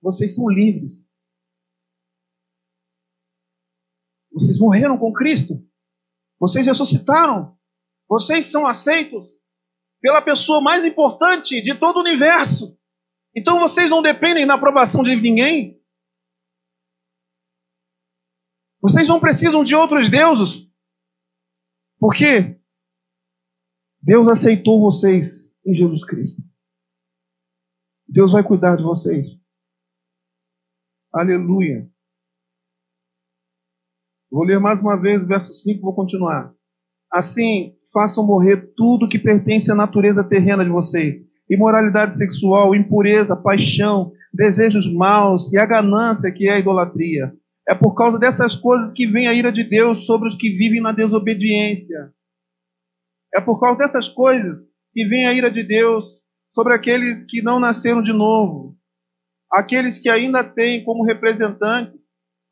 Vocês 0.00 0.34
são 0.34 0.48
livres. 0.48 0.92
Vocês 4.32 4.58
morreram 4.58 4.98
com 4.98 5.12
Cristo. 5.12 5.54
Vocês 6.38 6.66
ressuscitaram. 6.66 7.58
Vocês 8.08 8.50
são 8.50 8.66
aceitos 8.66 9.26
pela 10.00 10.22
pessoa 10.22 10.60
mais 10.60 10.84
importante 10.84 11.60
de 11.60 11.74
todo 11.74 11.96
o 11.96 12.00
universo. 12.00 12.78
Então 13.34 13.60
vocês 13.60 13.90
não 13.90 14.02
dependem 14.02 14.46
da 14.46 14.54
aprovação 14.54 15.02
de 15.02 15.14
ninguém. 15.16 15.77
Vocês 18.80 19.08
não 19.08 19.20
precisam 19.20 19.64
de 19.64 19.74
outros 19.74 20.08
deuses. 20.08 20.70
Por 21.98 22.14
quê? 22.14 22.56
Deus 24.00 24.28
aceitou 24.28 24.80
vocês 24.80 25.52
em 25.66 25.74
Jesus 25.74 26.04
Cristo. 26.04 26.40
Deus 28.08 28.32
vai 28.32 28.42
cuidar 28.42 28.76
de 28.76 28.82
vocês. 28.82 29.26
Aleluia. 31.12 31.90
Vou 34.30 34.44
ler 34.44 34.60
mais 34.60 34.80
uma 34.80 34.96
vez 34.96 35.22
o 35.22 35.26
verso 35.26 35.52
5, 35.52 35.80
vou 35.80 35.94
continuar. 35.94 36.54
Assim, 37.10 37.76
façam 37.92 38.26
morrer 38.26 38.72
tudo 38.76 39.08
que 39.08 39.18
pertence 39.18 39.70
à 39.70 39.74
natureza 39.74 40.22
terrena 40.22 40.64
de 40.64 40.70
vocês: 40.70 41.16
imoralidade 41.50 42.16
sexual, 42.16 42.74
impureza, 42.74 43.34
paixão, 43.34 44.12
desejos 44.32 44.90
maus 44.92 45.52
e 45.52 45.58
a 45.58 45.66
ganância 45.66 46.30
que 46.30 46.46
é 46.46 46.54
a 46.54 46.58
idolatria. 46.58 47.34
É 47.68 47.74
por 47.74 47.94
causa 47.94 48.18
dessas 48.18 48.56
coisas 48.56 48.94
que 48.94 49.06
vem 49.06 49.28
a 49.28 49.34
ira 49.34 49.52
de 49.52 49.62
Deus 49.62 50.06
sobre 50.06 50.28
os 50.28 50.34
que 50.34 50.56
vivem 50.56 50.80
na 50.80 50.90
desobediência. 50.90 52.14
É 53.34 53.40
por 53.40 53.60
causa 53.60 53.78
dessas 53.78 54.08
coisas 54.08 54.66
que 54.92 55.04
vem 55.04 55.26
a 55.26 55.34
ira 55.34 55.50
de 55.50 55.62
Deus 55.62 56.18
sobre 56.54 56.74
aqueles 56.74 57.24
que 57.24 57.42
não 57.42 57.60
nasceram 57.60 58.02
de 58.02 58.12
novo, 58.12 58.76
aqueles 59.52 59.98
que 59.98 60.08
ainda 60.08 60.42
têm 60.42 60.82
como 60.82 61.04
representantes 61.04 62.00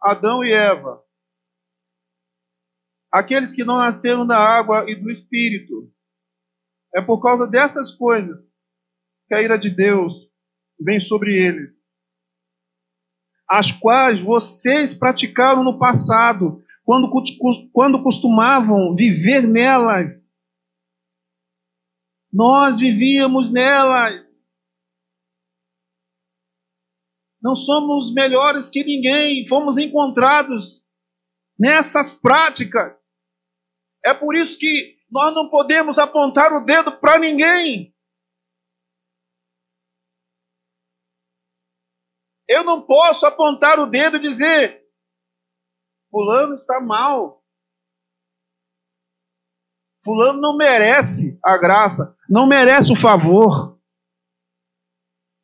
Adão 0.02 0.44
e 0.44 0.52
Eva, 0.52 1.02
aqueles 3.10 3.52
que 3.52 3.64
não 3.64 3.78
nasceram 3.78 4.26
da 4.26 4.38
água 4.38 4.88
e 4.88 4.94
do 4.94 5.10
Espírito. 5.10 5.90
É 6.94 7.00
por 7.00 7.20
causa 7.20 7.46
dessas 7.46 7.94
coisas 7.94 8.44
que 9.26 9.34
a 9.34 9.42
ira 9.42 9.58
de 9.58 9.70
Deus 9.70 10.30
vem 10.78 11.00
sobre 11.00 11.34
eles, 11.34 11.75
as 13.48 13.70
quais 13.70 14.20
vocês 14.20 14.92
praticaram 14.92 15.62
no 15.62 15.78
passado, 15.78 16.62
quando, 16.84 17.10
quando 17.72 18.02
costumavam 18.02 18.94
viver 18.94 19.46
nelas. 19.46 20.32
Nós 22.32 22.80
vivíamos 22.80 23.52
nelas. 23.52 24.46
Não 27.40 27.54
somos 27.54 28.12
melhores 28.12 28.68
que 28.68 28.82
ninguém, 28.82 29.46
fomos 29.46 29.78
encontrados 29.78 30.82
nessas 31.58 32.12
práticas. 32.12 32.94
É 34.04 34.12
por 34.12 34.34
isso 34.34 34.58
que 34.58 34.96
nós 35.10 35.34
não 35.34 35.48
podemos 35.48 35.98
apontar 35.98 36.52
o 36.52 36.64
dedo 36.64 36.92
para 36.98 37.18
ninguém. 37.18 37.95
Eu 42.48 42.64
não 42.64 42.82
posso 42.82 43.26
apontar 43.26 43.78
o 43.78 43.86
dedo 43.86 44.16
e 44.16 44.20
dizer: 44.20 44.84
Fulano 46.10 46.54
está 46.54 46.80
mal. 46.80 47.44
Fulano 50.02 50.40
não 50.40 50.56
merece 50.56 51.38
a 51.44 51.58
graça, 51.58 52.16
não 52.28 52.46
merece 52.46 52.92
o 52.92 52.96
favor. 52.96 53.76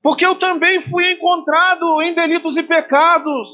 Porque 0.00 0.24
eu 0.24 0.38
também 0.38 0.80
fui 0.80 1.12
encontrado 1.12 2.00
em 2.02 2.14
delitos 2.14 2.56
e 2.56 2.62
pecados. 2.62 3.48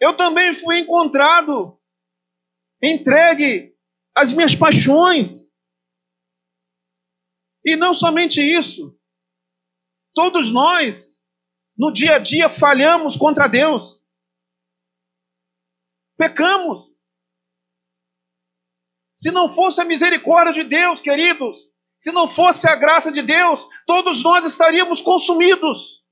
Eu 0.00 0.16
também 0.16 0.52
fui 0.52 0.78
encontrado 0.78 1.78
entregue 2.82 3.74
às 4.14 4.32
minhas 4.32 4.54
paixões. 4.54 5.52
E 7.64 7.76
não 7.76 7.94
somente 7.94 8.40
isso. 8.40 8.98
Todos 10.14 10.52
nós, 10.52 11.24
no 11.76 11.92
dia 11.92 12.16
a 12.16 12.18
dia, 12.18 12.48
falhamos 12.48 13.16
contra 13.16 13.48
Deus. 13.48 14.00
Pecamos. 16.16 16.92
Se 19.16 19.30
não 19.30 19.48
fosse 19.48 19.80
a 19.80 19.84
misericórdia 19.84 20.52
de 20.52 20.68
Deus, 20.68 21.00
queridos, 21.00 21.56
se 21.96 22.12
não 22.12 22.26
fosse 22.26 22.68
a 22.68 22.74
graça 22.74 23.12
de 23.12 23.22
Deus, 23.22 23.60
todos 23.86 24.22
nós 24.22 24.44
estaríamos 24.44 25.00
consumidos. 25.00 26.02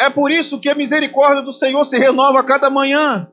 É 0.00 0.08
por 0.08 0.30
isso 0.30 0.60
que 0.60 0.70
a 0.70 0.74
misericórdia 0.74 1.42
do 1.42 1.52
Senhor 1.52 1.84
se 1.84 1.98
renova 1.98 2.40
a 2.40 2.46
cada 2.46 2.70
manhã. 2.70 3.30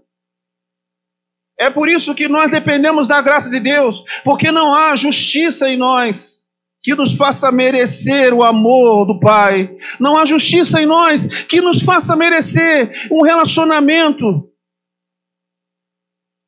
É 1.60 1.70
por 1.70 1.88
isso 1.88 2.14
que 2.14 2.28
nós 2.28 2.52
dependemos 2.52 3.08
da 3.08 3.22
graça 3.22 3.50
de 3.50 3.60
Deus, 3.60 4.04
porque 4.24 4.52
não 4.52 4.74
há 4.74 4.96
justiça 4.96 5.70
em 5.70 5.78
nós 5.78 6.46
que 6.84 6.94
nos 6.94 7.16
faça 7.16 7.52
merecer 7.52 8.34
o 8.34 8.44
amor 8.44 9.08
do 9.08 9.20
Pai. 9.20 9.76
Não 10.00 10.18
há 10.18 10.26
justiça 10.26 10.82
em 10.82 10.86
nós 10.86 11.28
que 11.46 11.62
nos 11.62 11.82
faça 11.82 12.16
merecer 12.16 12.92
um 13.12 13.24
relacionamento 13.24 14.52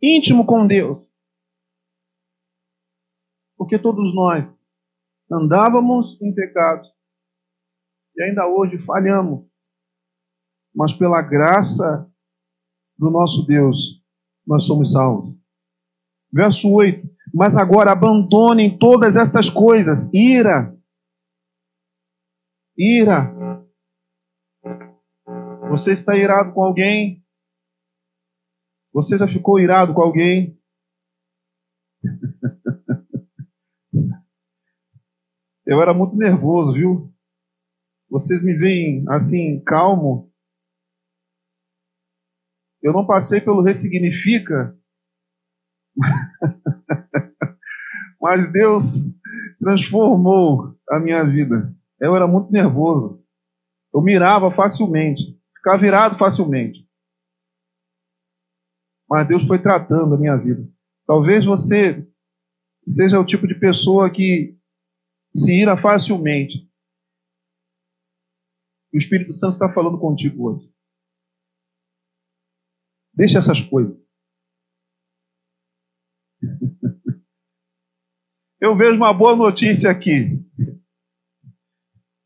íntimo 0.01 0.45
com 0.45 0.67
Deus. 0.67 0.99
Porque 3.57 3.79
todos 3.79 4.13
nós 4.13 4.47
andávamos 5.31 6.21
em 6.21 6.33
pecados 6.33 6.87
e 8.15 8.23
ainda 8.23 8.47
hoje 8.47 8.77
falhamos 8.85 9.47
mas 10.77 10.93
pela 10.93 11.23
graça 11.23 12.07
do 12.95 13.09
nosso 13.09 13.47
Deus, 13.47 13.99
nós 14.47 14.65
somos 14.65 14.93
salvos. 14.93 15.35
Verso 16.31 16.71
8: 16.71 17.05
Mas 17.33 17.57
agora 17.57 17.91
abandonem 17.91 18.77
todas 18.77 19.17
estas 19.17 19.49
coisas: 19.49 20.09
ira, 20.13 20.73
ira. 22.77 23.35
Você 25.69 25.91
está 25.91 26.15
irado 26.15 26.53
com 26.53 26.63
alguém? 26.63 27.21
Você 28.93 29.17
já 29.17 29.27
ficou 29.27 29.59
irado 29.59 29.93
com 29.93 30.01
alguém? 30.01 30.57
Eu 35.65 35.81
era 35.81 35.93
muito 35.93 36.15
nervoso, 36.15 36.71
viu? 36.71 37.13
Vocês 38.09 38.41
me 38.41 38.53
veem 38.53 39.03
assim, 39.09 39.61
calmo. 39.65 40.31
Eu 42.87 42.93
não 42.93 43.05
passei 43.05 43.41
pelo 43.41 43.61
ressignifica, 43.61 44.73
mas 48.21 48.49
Deus 48.53 48.93
transformou 49.59 50.73
a 50.89 50.97
minha 50.97 51.21
vida. 51.25 51.75
Eu 51.99 52.15
era 52.15 52.25
muito 52.25 52.49
nervoso. 52.49 53.21
Eu 53.93 54.01
mirava 54.01 54.49
facilmente, 54.51 55.37
ficava 55.57 55.77
virado 55.77 56.17
facilmente. 56.17 56.87
Mas 59.09 59.27
Deus 59.27 59.45
foi 59.45 59.61
tratando 59.61 60.15
a 60.15 60.17
minha 60.17 60.37
vida. 60.37 60.65
Talvez 61.05 61.43
você 61.43 62.07
seja 62.87 63.19
o 63.19 63.25
tipo 63.25 63.45
de 63.45 63.55
pessoa 63.55 64.09
que 64.09 64.57
se 65.35 65.53
ira 65.53 65.75
facilmente. 65.75 66.71
O 68.93 68.97
Espírito 68.97 69.33
Santo 69.33 69.55
está 69.55 69.67
falando 69.73 69.99
contigo 69.99 70.49
hoje. 70.49 70.76
Deixa 73.17 73.39
essas 73.39 73.59
coisas. 73.61 73.97
Eu 78.61 78.75
vejo 78.77 78.95
uma 78.95 79.11
boa 79.11 79.35
notícia 79.35 79.89
aqui. 79.89 80.39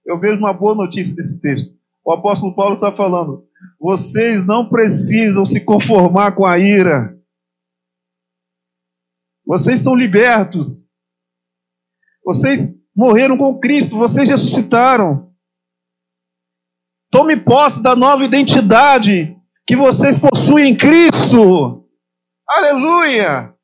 Eu 0.06 0.20
vejo 0.20 0.38
uma 0.38 0.54
boa 0.54 0.76
notícia 0.76 1.16
nesse 1.16 1.40
texto. 1.40 1.74
O 2.04 2.12
apóstolo 2.12 2.54
Paulo 2.54 2.74
está 2.74 2.92
falando: 2.92 3.48
vocês 3.80 4.46
não 4.46 4.68
precisam 4.68 5.46
se 5.46 5.64
conformar 5.64 6.36
com 6.36 6.46
a 6.46 6.60
ira. 6.60 7.18
Vocês 9.46 9.82
são 9.82 9.96
libertos. 9.96 10.88
Vocês 12.24 12.78
morreram 12.96 13.38
com 13.38 13.60
Cristo, 13.60 13.98
vocês 13.98 14.30
ressuscitaram. 14.30 15.34
Tome 17.10 17.38
posse 17.38 17.82
da 17.84 17.96
nova 17.96 18.24
identidade 18.24 19.41
que 19.72 19.78
vocês 19.78 20.20
possuem 20.20 20.74
em 20.74 20.78
Cristo. 20.78 21.88
Aleluia! 22.46 23.56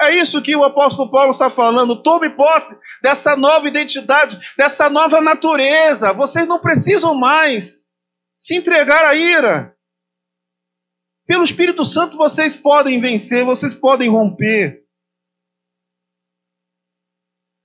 É 0.00 0.16
isso 0.16 0.40
que 0.40 0.56
o 0.56 0.64
apóstolo 0.64 1.10
Paulo 1.10 1.32
está 1.32 1.50
falando. 1.50 2.02
Tome 2.02 2.30
posse 2.30 2.80
dessa 3.02 3.36
nova 3.36 3.68
identidade, 3.68 4.40
dessa 4.56 4.88
nova 4.88 5.20
natureza. 5.20 6.14
Vocês 6.14 6.48
não 6.48 6.58
precisam 6.58 7.14
mais 7.14 7.86
se 8.38 8.56
entregar 8.56 9.04
à 9.04 9.14
ira. 9.14 9.76
Pelo 11.26 11.44
Espírito 11.44 11.84
Santo 11.84 12.16
vocês 12.16 12.56
podem 12.56 13.02
vencer, 13.02 13.44
vocês 13.44 13.74
podem 13.74 14.08
romper. 14.08 14.82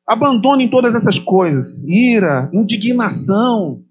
Abandonem 0.05 0.69
todas 0.69 0.93
essas 0.93 1.17
coisas: 1.17 1.81
ira, 1.87 2.51
indignação, 2.53 3.84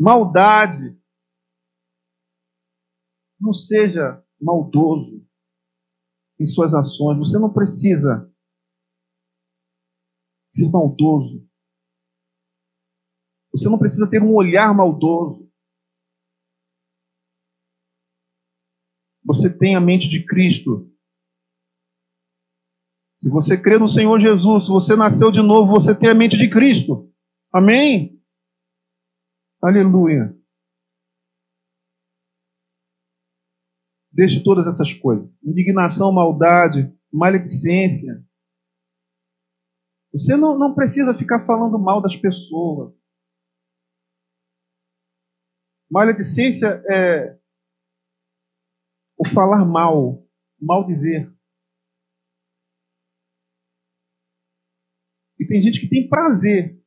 maldade. 0.00 0.98
Não 3.38 3.52
seja 3.52 4.24
maldoso 4.40 5.26
em 6.38 6.48
suas 6.48 6.74
ações. 6.74 7.18
Você 7.18 7.38
não 7.38 7.52
precisa 7.52 8.32
ser 10.50 10.70
maldoso. 10.70 11.46
Você 13.52 13.68
não 13.68 13.78
precisa 13.78 14.08
ter 14.08 14.22
um 14.22 14.34
olhar 14.34 14.74
maldoso. 14.74 15.50
Você 19.24 19.56
tem 19.56 19.76
a 19.76 19.80
mente 19.80 20.08
de 20.08 20.24
Cristo. 20.24 20.90
Se 23.22 23.28
você 23.28 23.60
crê 23.60 23.78
no 23.78 23.86
Senhor 23.86 24.18
Jesus, 24.18 24.64
se 24.64 24.70
você 24.70 24.96
nasceu 24.96 25.30
de 25.30 25.42
novo, 25.42 25.74
você 25.74 25.94
tem 25.94 26.08
a 26.08 26.14
mente 26.14 26.38
de 26.38 26.48
Cristo. 26.48 27.12
Amém? 27.52 28.19
Aleluia. 29.62 30.34
Deixe 34.10 34.42
todas 34.42 34.66
essas 34.66 34.92
coisas: 34.94 35.30
indignação, 35.42 36.10
maldade, 36.12 36.92
maledicência. 37.12 38.24
Você 40.12 40.36
não, 40.36 40.58
não 40.58 40.74
precisa 40.74 41.14
ficar 41.14 41.44
falando 41.46 41.78
mal 41.78 42.02
das 42.02 42.16
pessoas. 42.16 42.92
Maledicência 45.90 46.82
é 46.90 47.38
o 49.18 49.28
falar 49.28 49.64
mal, 49.64 50.26
mal 50.60 50.86
dizer. 50.86 51.32
E 55.38 55.46
tem 55.46 55.60
gente 55.60 55.80
que 55.80 55.88
tem 55.88 56.08
prazer 56.08 56.80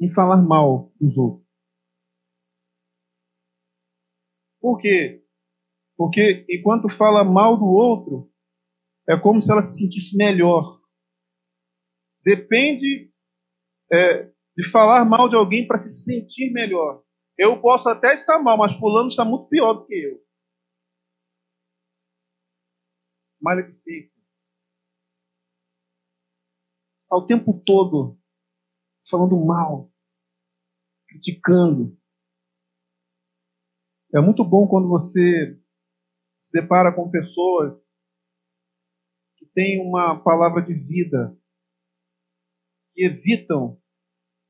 em 0.00 0.12
falar 0.12 0.36
mal 0.36 0.92
dos 1.00 1.16
outros. 1.16 1.45
Por 4.66 4.80
quê? 4.80 5.24
Porque 5.96 6.44
enquanto 6.50 6.88
fala 6.88 7.22
mal 7.22 7.56
do 7.56 7.66
outro, 7.66 8.34
é 9.08 9.16
como 9.16 9.40
se 9.40 9.52
ela 9.52 9.62
se 9.62 9.78
sentisse 9.78 10.16
melhor. 10.16 10.82
Depende 12.24 13.14
é, 13.92 14.24
de 14.56 14.68
falar 14.68 15.04
mal 15.04 15.28
de 15.28 15.36
alguém 15.36 15.68
para 15.68 15.78
se 15.78 15.88
sentir 15.88 16.52
melhor. 16.52 17.04
Eu 17.38 17.60
posso 17.60 17.88
até 17.88 18.12
estar 18.12 18.42
mal, 18.42 18.58
mas 18.58 18.76
fulano 18.76 19.06
está 19.06 19.24
muito 19.24 19.48
pior 19.48 19.72
do 19.74 19.86
que 19.86 19.94
eu. 19.94 20.20
Maledicência. 23.40 24.20
Ao 27.08 27.24
tempo 27.24 27.62
todo 27.64 28.18
falando 29.08 29.38
mal, 29.46 29.92
criticando. 31.06 31.96
É 34.14 34.20
muito 34.20 34.44
bom 34.44 34.66
quando 34.68 34.88
você 34.88 35.58
se 36.38 36.52
depara 36.52 36.94
com 36.94 37.10
pessoas 37.10 37.78
que 39.36 39.46
têm 39.46 39.80
uma 39.80 40.22
palavra 40.22 40.62
de 40.62 40.74
vida, 40.74 41.36
que 42.92 43.04
evitam 43.04 43.80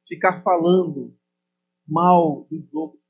ficar 0.07 0.43
falando 0.43 1.17
mal 1.87 2.47
dos 2.51 2.73
outros. 2.75 3.03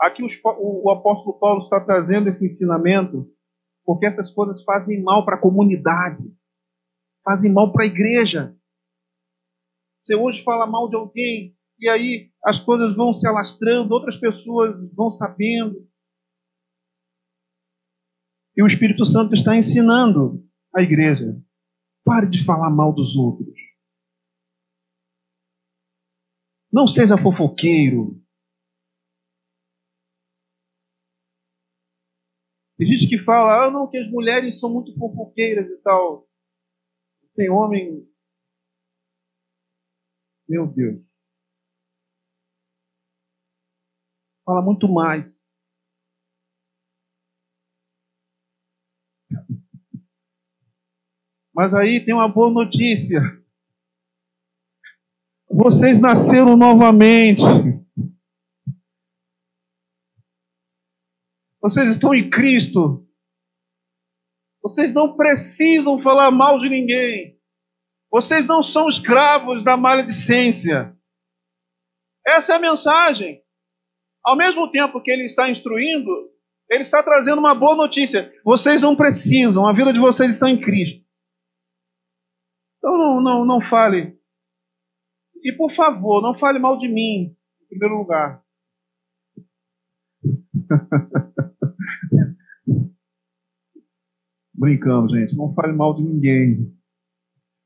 Aqui 0.00 0.22
os, 0.22 0.34
o, 0.44 0.88
o 0.88 0.90
apóstolo 0.90 1.38
Paulo 1.38 1.64
está 1.64 1.84
trazendo 1.84 2.28
esse 2.28 2.44
ensinamento 2.44 3.30
porque 3.84 4.06
essas 4.06 4.30
coisas 4.32 4.62
fazem 4.64 5.02
mal 5.02 5.24
para 5.24 5.36
a 5.36 5.40
comunidade, 5.40 6.22
fazem 7.22 7.52
mal 7.52 7.72
para 7.72 7.84
a 7.84 7.86
igreja. 7.86 8.56
Você 10.00 10.14
hoje 10.14 10.42
fala 10.42 10.66
mal 10.66 10.88
de 10.88 10.96
alguém, 10.96 11.56
e 11.78 11.88
aí 11.88 12.32
as 12.44 12.60
coisas 12.60 12.94
vão 12.96 13.12
se 13.12 13.26
alastrando, 13.26 13.92
outras 13.92 14.16
pessoas 14.16 14.74
vão 14.94 15.10
sabendo. 15.10 15.88
E 18.56 18.62
o 18.62 18.66
Espírito 18.66 19.04
Santo 19.04 19.34
está 19.34 19.56
ensinando 19.56 20.46
a 20.74 20.82
igreja: 20.82 21.40
pare 22.04 22.28
de 22.28 22.44
falar 22.44 22.70
mal 22.70 22.92
dos 22.92 23.16
outros. 23.16 23.54
Não 26.72 26.86
seja 26.86 27.16
fofoqueiro. 27.16 28.20
Tem 32.76 32.88
gente 32.88 33.08
que 33.08 33.18
fala, 33.18 33.66
ah, 33.66 33.70
não, 33.70 33.88
que 33.88 33.96
as 33.96 34.10
mulheres 34.10 34.58
são 34.58 34.72
muito 34.72 34.92
fofoqueiras 34.98 35.70
e 35.70 35.76
tal. 35.82 36.28
Tem 37.36 37.48
homem. 37.48 38.04
Meu 40.48 40.66
Deus. 40.66 41.13
Fala 44.44 44.60
muito 44.60 44.86
mais. 44.88 45.34
Mas 51.54 51.72
aí 51.72 52.04
tem 52.04 52.12
uma 52.12 52.28
boa 52.28 52.50
notícia. 52.50 53.20
Vocês 55.48 56.00
nasceram 56.00 56.56
novamente. 56.56 57.42
Vocês 61.62 61.88
estão 61.88 62.12
em 62.12 62.28
Cristo. 62.28 63.08
Vocês 64.60 64.92
não 64.92 65.16
precisam 65.16 65.98
falar 65.98 66.30
mal 66.32 66.58
de 66.58 66.68
ninguém. 66.68 67.40
Vocês 68.10 68.46
não 68.46 68.62
são 68.62 68.88
escravos 68.88 69.62
da 69.62 69.76
maledicência. 69.76 70.98
Essa 72.26 72.54
é 72.54 72.56
a 72.56 72.60
mensagem. 72.60 73.43
Ao 74.24 74.36
mesmo 74.36 74.70
tempo 74.70 75.02
que 75.02 75.10
ele 75.10 75.24
está 75.24 75.50
instruindo, 75.50 76.30
ele 76.70 76.82
está 76.82 77.02
trazendo 77.02 77.38
uma 77.38 77.54
boa 77.54 77.76
notícia. 77.76 78.32
Vocês 78.44 78.80
não 78.80 78.96
precisam, 78.96 79.66
a 79.66 79.72
vida 79.72 79.92
de 79.92 79.98
vocês 79.98 80.30
está 80.30 80.48
em 80.48 80.60
Cristo. 80.60 81.04
Então 82.78 82.96
não, 82.96 83.20
não, 83.20 83.44
não 83.44 83.60
fale. 83.60 84.18
E 85.42 85.52
por 85.52 85.70
favor, 85.70 86.22
não 86.22 86.34
fale 86.34 86.58
mal 86.58 86.78
de 86.78 86.88
mim, 86.88 87.36
em 87.62 87.66
primeiro 87.68 87.98
lugar. 87.98 88.42
Brincando, 94.54 95.14
gente. 95.14 95.36
Não 95.36 95.52
fale 95.52 95.74
mal 95.74 95.94
de 95.94 96.02
ninguém. 96.02 96.74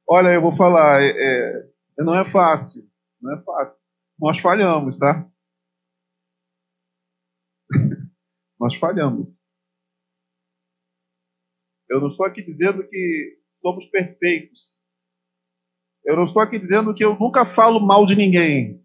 Olha, 0.08 0.30
eu 0.30 0.40
vou 0.40 0.56
falar, 0.56 1.02
é, 1.02 1.10
é, 1.10 1.68
não 1.98 2.14
é 2.14 2.24
fácil. 2.32 2.82
Não 3.20 3.34
é 3.34 3.42
fácil. 3.42 3.76
Nós 4.18 4.40
falhamos, 4.40 4.98
tá? 4.98 5.28
Nós 8.58 8.74
falhamos. 8.76 9.28
Eu 11.88 12.00
não 12.00 12.08
estou 12.08 12.26
aqui 12.26 12.42
dizendo 12.42 12.86
que 12.88 13.40
somos 13.60 13.86
perfeitos. 13.90 14.78
Eu 16.04 16.16
não 16.16 16.24
estou 16.24 16.42
aqui 16.42 16.58
dizendo 16.58 16.94
que 16.94 17.04
eu 17.04 17.18
nunca 17.18 17.46
falo 17.54 17.80
mal 17.80 18.06
de 18.06 18.14
ninguém. 18.14 18.84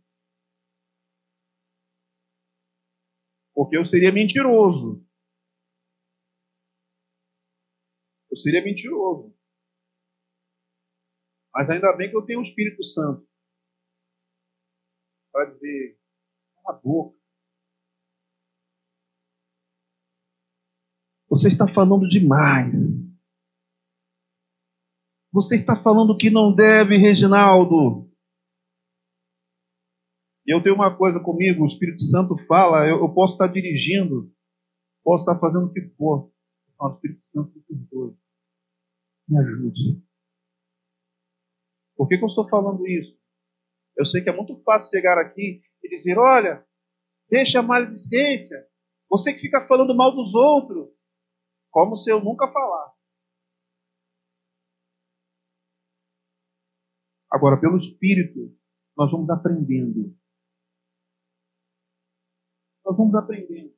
Porque 3.53 3.77
eu 3.77 3.85
seria 3.85 4.11
mentiroso. 4.11 5.05
Eu 8.31 8.37
seria 8.37 8.63
mentiroso. 8.63 9.35
Mas 11.53 11.69
ainda 11.69 11.95
bem 11.95 12.09
que 12.09 12.17
eu 12.17 12.25
tenho 12.25 12.39
o 12.39 12.43
Espírito 12.43 12.83
Santo 12.83 13.27
para 15.31 15.51
dizer: 15.51 15.99
cala 16.55 16.77
a 16.77 16.81
boca. 16.81 17.22
Você 21.33 21.47
está 21.47 21.67
falando 21.67 22.07
demais. 22.07 23.11
Você 25.31 25.55
está 25.55 25.75
falando 25.75 26.15
que 26.15 26.29
não 26.29 26.53
deve, 26.53 26.95
Reginaldo. 26.95 28.07
Eu 30.45 30.61
tenho 30.61 30.75
uma 30.75 30.95
coisa 30.95 31.19
comigo, 31.19 31.63
o 31.63 31.65
Espírito 31.65 32.03
Santo 32.03 32.37
fala, 32.37 32.85
eu, 32.87 32.99
eu 32.99 33.11
posso 33.11 33.33
estar 33.33 33.47
dirigindo, 33.47 34.31
posso 35.03 35.23
estar 35.23 35.39
fazendo 35.39 35.65
o 35.65 35.73
que 35.73 35.81
for. 35.97 36.31
O 36.79 36.89
Espírito 36.89 37.25
Santo 37.25 37.51
me 37.55 37.63
perdoe. 37.63 38.15
Me 39.27 39.39
ajude. 39.39 40.03
Por 41.95 42.07
que, 42.09 42.15
que 42.19 42.23
eu 42.23 42.27
estou 42.27 42.47
falando 42.47 42.85
isso? 42.85 43.17
Eu 43.97 44.05
sei 44.05 44.21
que 44.21 44.29
é 44.29 44.35
muito 44.35 44.55
fácil 44.57 44.91
chegar 44.91 45.17
aqui 45.17 45.63
e 45.83 45.89
dizer: 45.89 46.15
olha, 46.15 46.63
deixa 47.27 47.59
a 47.59 47.63
maledicência. 47.63 48.67
Você 49.09 49.33
que 49.33 49.39
fica 49.39 49.65
falando 49.65 49.95
mal 49.95 50.13
dos 50.15 50.35
outros. 50.35 50.93
Como 51.73 51.97
se 51.97 52.11
eu 52.11 52.23
nunca 52.23 52.47
falasse. 52.51 53.01
Agora, 57.31 57.59
pelo 57.59 57.79
Espírito, 57.79 58.55
nós 58.95 59.11
vamos 59.11 59.27
aprendendo. 59.31 60.15
Nós 62.85 62.95
vamos 62.95 63.15
aprendendo. 63.15 63.73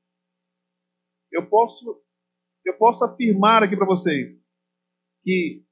Eu 1.31 1.49
posso, 1.49 2.03
eu 2.65 2.77
posso 2.77 3.05
afirmar 3.05 3.63
aqui 3.63 3.77
para 3.77 3.86
vocês 3.86 4.43
que 5.23 5.65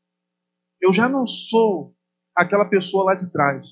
eu 0.79 0.93
já 0.93 1.09
não 1.09 1.27
sou 1.27 1.93
aquela 2.33 2.69
pessoa 2.69 3.03
lá 3.03 3.15
de 3.15 3.29
trás. 3.33 3.67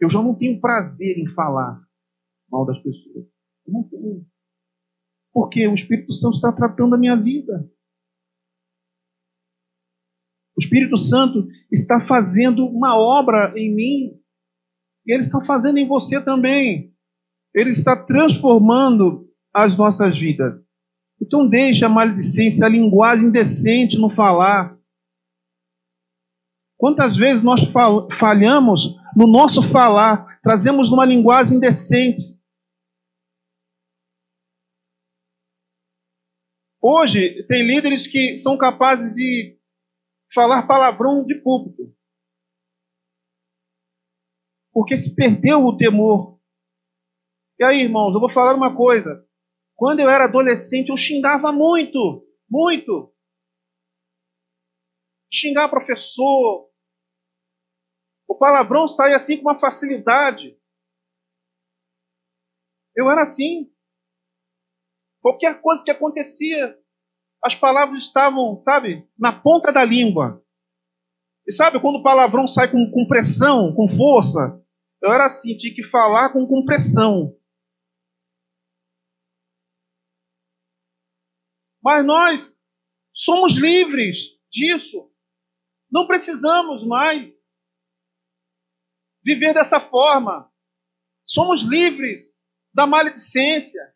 Eu 0.00 0.08
já 0.08 0.22
não 0.22 0.38
tenho 0.38 0.60
prazer 0.60 1.18
em 1.18 1.26
falar 1.34 1.84
mal 2.48 2.64
das 2.64 2.80
pessoas. 2.80 3.26
Eu 3.66 3.72
não 3.72 3.88
tenho. 3.88 4.31
Porque 5.32 5.66
o 5.66 5.74
Espírito 5.74 6.12
Santo 6.12 6.34
está 6.36 6.52
tratando 6.52 6.94
a 6.94 6.98
minha 6.98 7.16
vida. 7.16 7.68
O 10.56 10.60
Espírito 10.60 10.96
Santo 10.96 11.48
está 11.70 11.98
fazendo 11.98 12.66
uma 12.66 12.96
obra 12.96 13.52
em 13.56 13.74
mim. 13.74 14.20
E 15.06 15.12
ele 15.12 15.20
está 15.20 15.40
fazendo 15.40 15.78
em 15.78 15.88
você 15.88 16.20
também. 16.20 16.94
Ele 17.54 17.70
está 17.70 17.96
transformando 17.96 19.28
as 19.54 19.76
nossas 19.76 20.18
vidas. 20.18 20.60
Então 21.20 21.48
deixe 21.48 21.84
a 21.84 21.88
maledicência, 21.88 22.66
a 22.66 22.68
linguagem 22.68 23.30
decente 23.30 23.98
no 23.98 24.08
falar. 24.08 24.76
Quantas 26.76 27.16
vezes 27.16 27.44
nós 27.44 27.60
falhamos 28.10 28.96
no 29.14 29.26
nosso 29.26 29.62
falar, 29.62 30.40
trazemos 30.42 30.90
uma 30.90 31.04
linguagem 31.04 31.60
decente. 31.60 32.20
Hoje, 36.84 37.46
tem 37.46 37.64
líderes 37.64 38.08
que 38.08 38.36
são 38.36 38.58
capazes 38.58 39.14
de 39.14 39.56
falar 40.34 40.66
palavrão 40.66 41.24
de 41.24 41.36
público. 41.36 41.94
Porque 44.72 44.96
se 44.96 45.14
perdeu 45.14 45.64
o 45.64 45.76
temor. 45.76 46.40
E 47.60 47.64
aí, 47.64 47.82
irmãos, 47.82 48.12
eu 48.12 48.18
vou 48.18 48.28
falar 48.28 48.56
uma 48.56 48.74
coisa. 48.74 49.24
Quando 49.76 50.00
eu 50.00 50.10
era 50.10 50.24
adolescente, 50.24 50.88
eu 50.88 50.96
xingava 50.96 51.52
muito, 51.52 52.26
muito. 52.50 53.14
Xingar 55.32 55.68
professor. 55.68 56.68
O 58.26 58.36
palavrão 58.36 58.88
saía 58.88 59.16
assim 59.16 59.36
com 59.36 59.42
uma 59.42 59.58
facilidade. 59.58 60.58
Eu 62.96 63.08
era 63.08 63.22
assim. 63.22 63.71
Qualquer 65.22 65.60
coisa 65.62 65.84
que 65.84 65.90
acontecia, 65.90 66.76
as 67.42 67.54
palavras 67.54 68.02
estavam, 68.02 68.60
sabe, 68.60 69.08
na 69.16 69.32
ponta 69.32 69.72
da 69.72 69.84
língua. 69.84 70.44
E 71.46 71.52
sabe 71.52 71.80
quando 71.80 71.96
o 71.96 72.02
palavrão 72.02 72.46
sai 72.46 72.70
com, 72.70 72.90
com 72.90 73.06
pressão, 73.06 73.72
com 73.74 73.88
força? 73.88 74.60
Eu 75.00 75.12
era 75.12 75.26
assim, 75.26 75.56
tinha 75.56 75.74
que 75.74 75.84
falar 75.84 76.32
com, 76.32 76.46
com 76.46 76.64
pressão. 76.64 77.36
Mas 81.82 82.04
nós 82.04 82.60
somos 83.12 83.54
livres 83.54 84.18
disso. 84.50 85.10
Não 85.90 86.06
precisamos 86.06 86.86
mais 86.86 87.32
viver 89.24 89.54
dessa 89.54 89.80
forma. 89.80 90.50
Somos 91.26 91.62
livres 91.62 92.36
da 92.72 92.86
maledicência. 92.86 93.92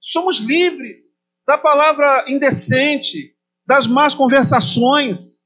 Somos 0.00 0.38
livres 0.38 1.00
da 1.46 1.58
palavra 1.58 2.24
indecente, 2.28 3.36
das 3.66 3.86
más 3.86 4.14
conversações. 4.14 5.42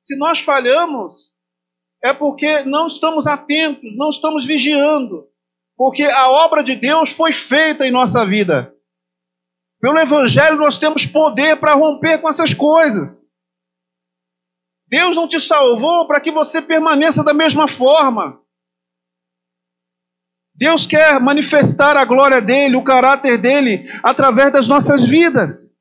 Se 0.00 0.16
nós 0.16 0.40
falhamos, 0.40 1.32
é 2.02 2.12
porque 2.12 2.64
não 2.64 2.86
estamos 2.86 3.26
atentos, 3.26 3.96
não 3.96 4.10
estamos 4.10 4.46
vigiando, 4.46 5.28
porque 5.76 6.02
a 6.04 6.28
obra 6.30 6.64
de 6.64 6.74
Deus 6.74 7.10
foi 7.12 7.32
feita 7.32 7.86
em 7.86 7.92
nossa 7.92 8.26
vida. 8.26 8.74
Pelo 9.80 9.98
Evangelho, 9.98 10.56
nós 10.56 10.78
temos 10.78 11.06
poder 11.06 11.58
para 11.58 11.74
romper 11.74 12.20
com 12.20 12.28
essas 12.28 12.52
coisas. 12.54 13.26
Deus 14.86 15.16
não 15.16 15.26
te 15.26 15.40
salvou 15.40 16.06
para 16.06 16.20
que 16.20 16.30
você 16.30 16.60
permaneça 16.60 17.24
da 17.24 17.32
mesma 17.32 17.66
forma. 17.66 18.41
Deus 20.62 20.86
quer 20.86 21.18
manifestar 21.18 21.96
a 21.96 22.04
glória 22.04 22.40
dele, 22.40 22.76
o 22.76 22.84
caráter 22.84 23.36
dele, 23.36 23.84
através 24.00 24.52
das 24.52 24.68
nossas 24.68 25.04
vidas. 25.04 25.76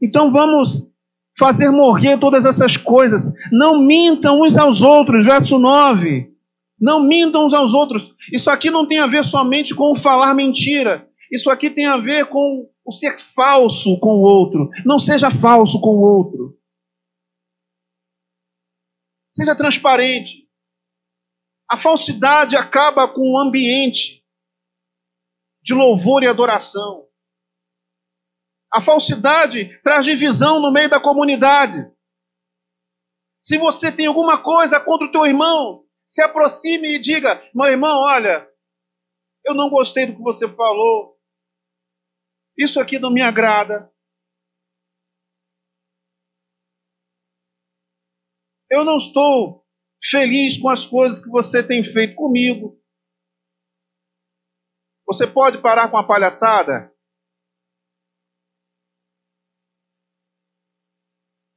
Então 0.00 0.30
vamos 0.30 0.90
fazer 1.38 1.68
morrer 1.68 2.18
todas 2.18 2.46
essas 2.46 2.78
coisas. 2.78 3.30
Não 3.52 3.82
mintam 3.82 4.40
uns 4.40 4.56
aos 4.56 4.80
outros, 4.80 5.26
verso 5.26 5.58
9. 5.58 6.32
Não 6.80 7.02
mintam 7.02 7.44
uns 7.44 7.52
aos 7.52 7.74
outros. 7.74 8.14
Isso 8.32 8.50
aqui 8.50 8.70
não 8.70 8.88
tem 8.88 9.00
a 9.00 9.06
ver 9.06 9.22
somente 9.22 9.74
com 9.74 9.90
o 9.90 9.94
falar 9.94 10.32
mentira. 10.32 11.06
Isso 11.30 11.50
aqui 11.50 11.68
tem 11.68 11.84
a 11.84 11.98
ver 11.98 12.30
com 12.30 12.70
o 12.86 12.92
ser 12.92 13.20
falso 13.20 14.00
com 14.00 14.14
o 14.14 14.22
outro. 14.22 14.70
Não 14.86 14.98
seja 14.98 15.30
falso 15.30 15.78
com 15.78 15.90
o 15.90 16.00
outro. 16.00 16.58
Seja 19.30 19.54
transparente. 19.54 20.47
A 21.70 21.76
falsidade 21.76 22.56
acaba 22.56 23.12
com 23.12 23.32
o 23.32 23.38
ambiente 23.38 24.24
de 25.62 25.74
louvor 25.74 26.22
e 26.22 26.26
adoração. 26.26 27.06
A 28.72 28.80
falsidade 28.80 29.78
traz 29.82 30.04
divisão 30.04 30.60
no 30.60 30.72
meio 30.72 30.88
da 30.88 31.00
comunidade. 31.00 31.90
Se 33.42 33.58
você 33.58 33.92
tem 33.92 34.06
alguma 34.06 34.42
coisa 34.42 34.82
contra 34.82 35.06
o 35.06 35.12
teu 35.12 35.26
irmão, 35.26 35.86
se 36.06 36.22
aproxime 36.22 36.96
e 36.96 37.00
diga: 37.00 37.42
meu 37.54 37.66
irmão, 37.66 38.00
olha, 38.00 38.48
eu 39.44 39.54
não 39.54 39.68
gostei 39.68 40.06
do 40.06 40.16
que 40.16 40.22
você 40.22 40.48
falou. 40.54 41.18
Isso 42.56 42.80
aqui 42.80 42.98
não 42.98 43.10
me 43.10 43.22
agrada. 43.22 43.92
Eu 48.70 48.84
não 48.84 48.96
estou 48.96 49.66
feliz 50.02 50.60
com 50.60 50.68
as 50.68 50.86
coisas 50.86 51.22
que 51.22 51.30
você 51.30 51.66
tem 51.66 51.82
feito 51.82 52.14
comigo. 52.14 52.80
Você 55.06 55.26
pode 55.26 55.62
parar 55.62 55.90
com 55.90 55.96
a 55.96 56.06
palhaçada? 56.06 56.94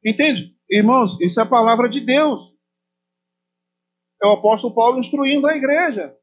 Entende? 0.04 0.58
Irmãos, 0.70 1.20
isso 1.22 1.40
é 1.40 1.44
a 1.44 1.50
palavra 1.50 1.90
de 1.90 2.04
Deus. 2.04 2.40
É 4.24 4.28
o 4.28 4.34
apóstolo 4.34 4.74
Paulo 4.74 5.00
instruindo 5.00 5.48
a 5.48 5.56
igreja. 5.56 6.18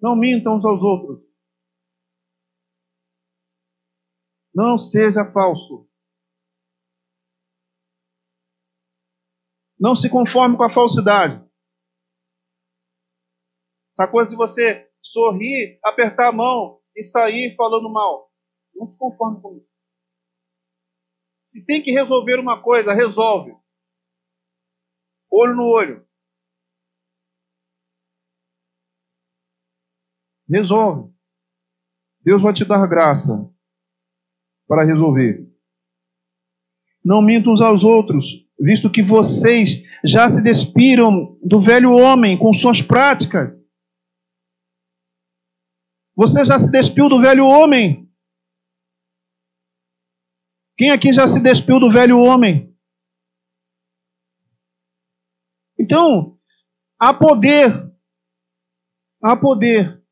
Não 0.00 0.16
mintam 0.16 0.56
uns 0.56 0.64
aos 0.64 0.80
outros. 0.80 1.28
Não 4.54 4.78
seja 4.78 5.30
falso. 5.32 5.89
Não 9.80 9.94
se 9.94 10.10
conforme 10.10 10.58
com 10.58 10.62
a 10.62 10.70
falsidade. 10.70 11.42
Essa 13.90 14.06
coisa 14.06 14.30
de 14.30 14.36
você 14.36 14.90
sorrir, 15.02 15.80
apertar 15.82 16.28
a 16.28 16.32
mão 16.32 16.82
e 16.94 17.02
sair 17.02 17.56
falando 17.56 17.90
mal. 17.90 18.30
Não 18.74 18.86
se 18.86 18.98
conforme 18.98 19.40
com 19.40 19.56
isso. 19.56 19.70
Se 21.46 21.64
tem 21.64 21.82
que 21.82 21.90
resolver 21.90 22.38
uma 22.38 22.62
coisa, 22.62 22.92
resolve. 22.92 23.52
Olho 25.30 25.56
no 25.56 25.64
olho. 25.64 26.06
Resolve. 30.48 31.12
Deus 32.20 32.42
vai 32.42 32.52
te 32.52 32.64
dar 32.64 32.86
graça 32.86 33.50
para 34.68 34.84
resolver. 34.84 35.49
Não 37.04 37.22
mintam 37.22 37.52
uns 37.52 37.60
aos 37.60 37.82
outros, 37.82 38.46
visto 38.58 38.90
que 38.90 39.02
vocês 39.02 39.82
já 40.04 40.28
se 40.28 40.42
despiram 40.42 41.38
do 41.42 41.58
velho 41.58 41.92
homem 41.92 42.38
com 42.38 42.52
suas 42.52 42.82
práticas. 42.82 43.54
Você 46.14 46.44
já 46.44 46.58
se 46.60 46.70
despiu 46.70 47.08
do 47.08 47.20
velho 47.20 47.46
homem? 47.46 48.10
Quem 50.76 50.90
aqui 50.90 51.12
já 51.12 51.26
se 51.26 51.42
despiu 51.42 51.78
do 51.78 51.90
velho 51.90 52.18
homem? 52.18 52.74
Então, 55.78 56.38
há 56.98 57.12
poder, 57.12 57.90
há 59.22 59.34
poder 59.34 60.02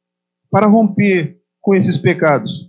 para 0.51 0.66
romper 0.66 1.43
com 1.61 1.74
esses 1.74 1.99
pecados. 1.99 2.68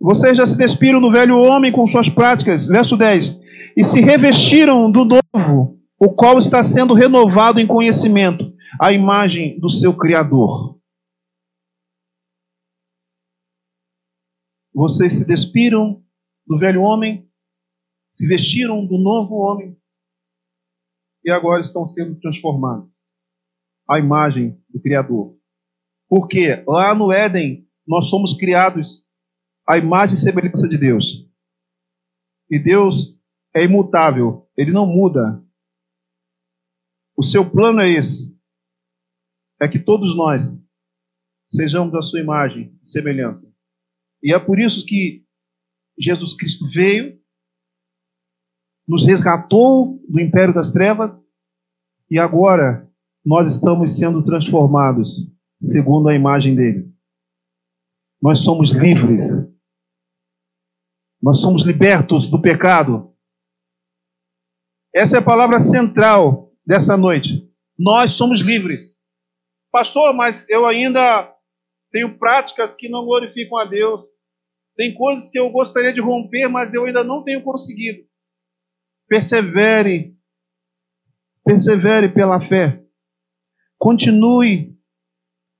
Vocês 0.00 0.36
já 0.36 0.46
se 0.46 0.56
despiram 0.56 1.00
do 1.00 1.10
velho 1.10 1.36
homem 1.38 1.72
com 1.72 1.86
suas 1.86 2.08
práticas. 2.08 2.66
Verso 2.66 2.96
10. 2.96 3.38
E 3.76 3.84
se 3.84 4.00
revestiram 4.00 4.90
do 4.90 5.04
novo, 5.04 5.80
o 5.98 6.14
qual 6.14 6.38
está 6.38 6.62
sendo 6.62 6.94
renovado 6.94 7.60
em 7.60 7.66
conhecimento, 7.66 8.52
a 8.80 8.92
imagem 8.92 9.58
do 9.58 9.68
seu 9.68 9.96
Criador. 9.96 10.78
Vocês 14.72 15.18
se 15.18 15.26
despiram 15.26 16.02
do 16.46 16.56
velho 16.56 16.82
homem, 16.82 17.28
se 18.12 18.28
vestiram 18.28 18.86
do 18.86 18.96
novo 18.96 19.36
homem, 19.36 19.76
e 21.24 21.30
agora 21.30 21.60
estão 21.60 21.88
sendo 21.88 22.18
transformados 22.20 22.88
à 23.88 23.98
imagem 23.98 24.56
do 24.68 24.80
Criador. 24.80 25.36
Porque 26.08 26.62
lá 26.66 26.94
no 26.94 27.12
Éden 27.12 27.66
nós 27.86 28.08
somos 28.08 28.34
criados 28.34 29.07
à 29.68 29.76
imagem 29.76 30.14
e 30.14 30.18
semelhança 30.18 30.68
de 30.68 30.78
Deus. 30.78 31.28
E 32.50 32.58
Deus 32.58 33.18
é 33.54 33.64
imutável, 33.64 34.48
ele 34.56 34.72
não 34.72 34.86
muda. 34.86 35.44
O 37.16 37.22
seu 37.22 37.48
plano 37.48 37.80
é 37.80 37.90
esse: 37.90 38.38
é 39.60 39.68
que 39.68 39.78
todos 39.78 40.16
nós 40.16 40.64
sejamos 41.46 41.94
a 41.94 42.02
sua 42.02 42.20
imagem 42.20 42.78
e 42.80 42.88
semelhança. 42.88 43.52
E 44.22 44.32
é 44.32 44.38
por 44.38 44.58
isso 44.58 44.86
que 44.86 45.26
Jesus 45.98 46.34
Cristo 46.34 46.66
veio, 46.70 47.18
nos 48.86 49.04
resgatou 49.04 50.00
do 50.08 50.20
império 50.20 50.54
das 50.54 50.72
trevas 50.72 51.12
e 52.10 52.18
agora 52.18 52.90
nós 53.24 53.54
estamos 53.54 53.96
sendo 53.98 54.24
transformados 54.24 55.08
segundo 55.60 56.08
a 56.08 56.14
imagem 56.14 56.54
dele. 56.54 56.90
Nós 58.22 58.40
somos 58.40 58.72
livres. 58.72 59.46
Nós 61.22 61.40
somos 61.40 61.64
libertos 61.66 62.30
do 62.30 62.40
pecado. 62.40 63.12
Essa 64.94 65.16
é 65.16 65.20
a 65.20 65.24
palavra 65.24 65.60
central 65.60 66.52
dessa 66.66 66.96
noite. 66.96 67.48
Nós 67.78 68.12
somos 68.12 68.40
livres. 68.40 68.96
Pastor, 69.70 70.14
mas 70.14 70.48
eu 70.48 70.66
ainda 70.66 71.32
tenho 71.92 72.18
práticas 72.18 72.74
que 72.74 72.88
não 72.88 73.04
glorificam 73.04 73.58
a 73.58 73.64
Deus. 73.64 74.04
Tem 74.76 74.94
coisas 74.94 75.28
que 75.28 75.38
eu 75.38 75.50
gostaria 75.50 75.92
de 75.92 76.00
romper, 76.00 76.48
mas 76.48 76.72
eu 76.72 76.84
ainda 76.84 77.02
não 77.02 77.22
tenho 77.24 77.42
conseguido. 77.42 78.04
Persevere. 79.08 80.16
Persevere 81.44 82.08
pela 82.08 82.40
fé. 82.40 82.82
Continue 83.76 84.76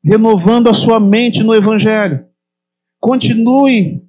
renovando 0.05 0.69
a 0.69 0.75
sua 0.75 1.01
mente 1.01 1.43
no 1.43 1.55
Evangelho. 1.55 2.27
Continue 3.01 4.08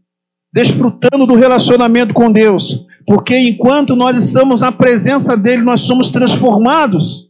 desfrutando 0.52 1.26
do 1.26 1.36
relacionamento 1.36 2.14
com 2.14 2.32
Deus, 2.32 2.86
porque 3.06 3.38
enquanto 3.38 3.96
nós 3.96 4.18
estamos 4.18 4.62
na 4.62 4.72
presença 4.72 5.36
dele, 5.38 5.64
nós 5.64 5.82
somos 5.82 6.10
transformados. 6.10 7.30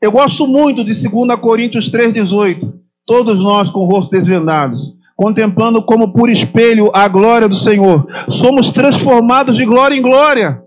Eu 0.00 0.10
gosto 0.10 0.46
muito 0.46 0.84
de 0.84 1.08
2 1.08 1.40
Coríntios 1.40 1.90
3,18. 1.90 2.72
Todos 3.06 3.40
nós 3.42 3.70
com 3.70 3.84
rosto 3.84 4.10
desvendados, 4.10 4.96
contemplando 5.16 5.84
como 5.84 6.12
por 6.12 6.30
espelho 6.30 6.90
a 6.94 7.08
glória 7.08 7.48
do 7.48 7.54
Senhor, 7.54 8.06
somos 8.30 8.70
transformados 8.70 9.56
de 9.56 9.64
glória 9.64 9.96
em 9.96 10.02
glória. 10.02 10.62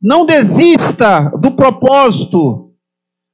Não 0.00 0.26
desista 0.26 1.30
do 1.30 1.52
propósito, 1.52 2.74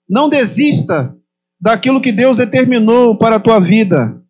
não 0.09 0.29
desista 0.29 1.17
daquilo 1.61 2.01
que 2.01 2.13
Deus 2.13 2.37
determinou 2.37 3.17
para 3.17 3.37
a 3.37 3.41
tua 3.41 3.59
vida. 3.59 4.22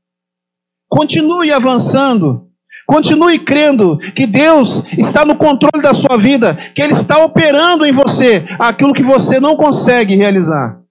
Continue 0.93 1.51
avançando. 1.51 2.53
Continue 2.87 3.43
crendo 3.43 3.97
que 4.15 4.27
Deus 4.27 4.85
está 4.99 5.25
no 5.25 5.39
controle 5.39 5.83
da 5.83 5.95
sua 5.95 6.19
vida, 6.19 6.55
que 6.75 6.83
Ele 6.83 6.93
está 6.93 7.25
operando 7.25 7.87
em 7.87 7.93
você 7.93 8.45
aquilo 8.61 8.93
que 8.93 9.03
você 9.03 9.41
não 9.41 9.57
consegue 9.57 10.15
realizar. 10.15 10.85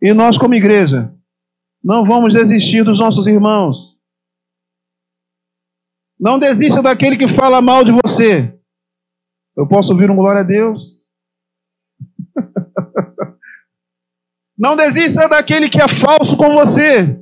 E 0.00 0.14
nós, 0.14 0.38
como 0.38 0.54
igreja, 0.54 1.14
não 1.84 2.02
vamos 2.02 2.32
desistir 2.32 2.82
dos 2.82 2.98
nossos 2.98 3.26
irmãos. 3.26 4.00
Não 6.18 6.38
desista 6.38 6.80
daquele 6.80 7.18
que 7.18 7.28
fala 7.28 7.60
mal 7.60 7.84
de 7.84 7.92
você. 7.92 8.58
Eu 9.54 9.68
posso 9.68 9.92
ouvir 9.92 10.10
um 10.10 10.16
glória 10.16 10.40
a 10.40 10.44
Deus? 10.44 11.06
Não 14.62 14.76
desista 14.76 15.28
daquele 15.28 15.68
que 15.68 15.82
é 15.82 15.88
falso 15.88 16.36
com 16.36 16.54
você. 16.54 17.20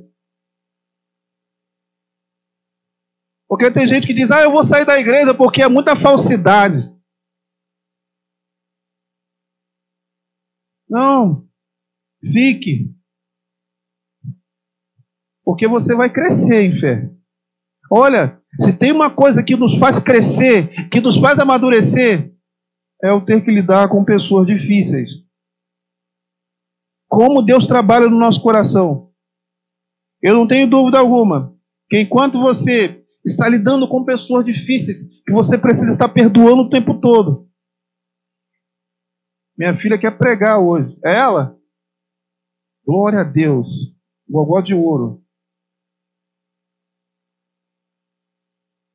Porque 3.49 3.73
tem 3.73 3.87
gente 3.87 4.05
que 4.05 4.13
diz: 4.13 4.29
Ah, 4.29 4.43
eu 4.43 4.51
vou 4.51 4.63
sair 4.63 4.85
da 4.85 4.99
igreja 4.99 5.33
porque 5.33 5.63
é 5.63 5.67
muita 5.67 5.95
falsidade. 5.95 6.77
Não. 10.87 11.49
Fique. 12.31 12.93
Porque 15.43 15.67
você 15.67 15.95
vai 15.95 16.13
crescer 16.13 16.61
em 16.61 16.79
fé. 16.79 17.09
Olha, 17.91 18.39
se 18.59 18.77
tem 18.77 18.91
uma 18.91 19.15
coisa 19.15 19.41
que 19.41 19.55
nos 19.55 19.79
faz 19.79 19.99
crescer, 19.99 20.89
que 20.91 21.01
nos 21.01 21.17
faz 21.17 21.39
amadurecer, 21.39 22.35
é 23.01 23.11
o 23.11 23.25
ter 23.25 23.43
que 23.43 23.49
lidar 23.49 23.89
com 23.89 24.05
pessoas 24.05 24.45
difíceis. 24.45 25.09
Como 27.11 27.41
Deus 27.41 27.67
trabalha 27.67 28.09
no 28.09 28.17
nosso 28.17 28.41
coração. 28.41 29.11
Eu 30.23 30.33
não 30.33 30.47
tenho 30.47 30.69
dúvida 30.69 30.97
alguma 30.97 31.53
que 31.89 31.99
enquanto 31.99 32.39
você 32.39 33.05
está 33.25 33.49
lidando 33.49 33.85
com 33.85 34.05
pessoas 34.05 34.45
difíceis, 34.45 35.09
que 35.25 35.33
você 35.33 35.57
precisa 35.57 35.91
estar 35.91 36.07
perdoando 36.07 36.61
o 36.61 36.69
tempo 36.69 37.01
todo. 37.01 37.51
Minha 39.57 39.75
filha 39.75 39.99
quer 39.99 40.17
pregar 40.17 40.57
hoje. 40.59 40.97
É 41.03 41.13
ela? 41.13 41.59
Glória 42.85 43.19
a 43.19 43.23
Deus. 43.25 43.67
Gogó 44.25 44.61
de 44.61 44.73
ouro. 44.73 45.21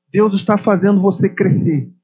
Deus 0.08 0.32
está 0.32 0.56
fazendo 0.56 1.02
você 1.02 1.28
crescer. 1.34 1.94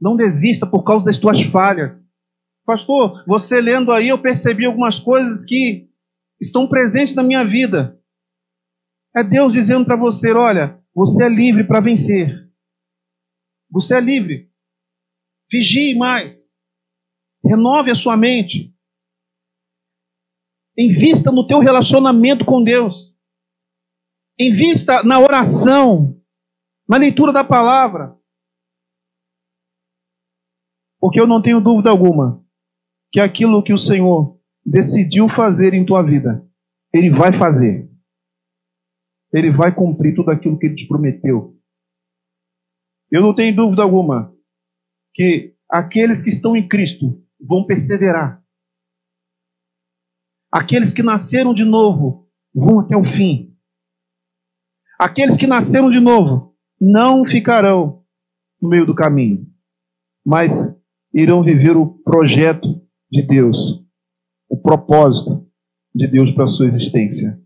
Não 0.00 0.16
desista 0.16 0.66
por 0.66 0.84
causa 0.84 1.04
das 1.04 1.18
tuas 1.18 1.42
falhas. 1.42 2.02
Pastor, 2.70 3.24
você 3.26 3.60
lendo 3.60 3.90
aí, 3.90 4.10
eu 4.10 4.22
percebi 4.22 4.64
algumas 4.64 4.96
coisas 4.96 5.44
que 5.44 5.90
estão 6.40 6.68
presentes 6.68 7.16
na 7.16 7.22
minha 7.24 7.44
vida. 7.44 8.00
É 9.12 9.24
Deus 9.24 9.52
dizendo 9.52 9.84
para 9.84 9.96
você: 9.96 10.32
olha, 10.32 10.80
você 10.94 11.24
é 11.24 11.28
livre 11.28 11.66
para 11.66 11.80
vencer. 11.80 12.48
Você 13.72 13.96
é 13.96 14.00
livre. 14.00 14.48
Vigie 15.50 15.98
mais. 15.98 16.54
Renove 17.44 17.90
a 17.90 17.96
sua 17.96 18.16
mente. 18.16 18.72
Invista 20.78 21.32
no 21.32 21.48
teu 21.48 21.58
relacionamento 21.58 22.44
com 22.44 22.62
Deus. 22.62 23.12
Invista 24.38 25.02
na 25.02 25.18
oração, 25.18 26.22
na 26.88 26.98
leitura 26.98 27.32
da 27.32 27.42
palavra. 27.42 28.16
Porque 31.00 31.20
eu 31.20 31.26
não 31.26 31.42
tenho 31.42 31.60
dúvida 31.60 31.90
alguma 31.90 32.48
que 33.10 33.20
aquilo 33.20 33.62
que 33.62 33.72
o 33.72 33.78
Senhor 33.78 34.38
decidiu 34.64 35.28
fazer 35.28 35.74
em 35.74 35.84
tua 35.84 36.02
vida, 36.02 36.46
Ele 36.92 37.10
vai 37.10 37.32
fazer. 37.32 37.90
Ele 39.32 39.50
vai 39.50 39.74
cumprir 39.74 40.14
tudo 40.14 40.30
aquilo 40.30 40.58
que 40.58 40.66
Ele 40.66 40.76
te 40.76 40.86
prometeu. 40.86 41.56
Eu 43.10 43.22
não 43.22 43.34
tenho 43.34 43.54
dúvida 43.54 43.82
alguma 43.82 44.34
que 45.14 45.54
aqueles 45.68 46.22
que 46.22 46.30
estão 46.30 46.56
em 46.56 46.68
Cristo 46.68 47.22
vão 47.40 47.64
perseverar. 47.64 48.42
Aqueles 50.52 50.92
que 50.92 51.02
nasceram 51.02 51.54
de 51.54 51.64
novo 51.64 52.28
vão 52.54 52.80
até 52.80 52.96
o 52.96 53.04
fim. 53.04 53.56
Aqueles 54.98 55.36
que 55.36 55.46
nasceram 55.46 55.90
de 55.90 56.00
novo 56.00 56.56
não 56.80 57.24
ficarão 57.24 58.04
no 58.60 58.68
meio 58.68 58.84
do 58.84 58.94
caminho, 58.94 59.46
mas 60.24 60.76
irão 61.12 61.42
viver 61.42 61.76
o 61.76 61.86
projeto 61.86 62.79
de 63.10 63.22
Deus, 63.22 63.84
o 64.48 64.56
propósito 64.56 65.46
de 65.94 66.06
Deus 66.06 66.30
para 66.30 66.44
a 66.44 66.48
sua 66.48 66.66
existência. 66.66 67.39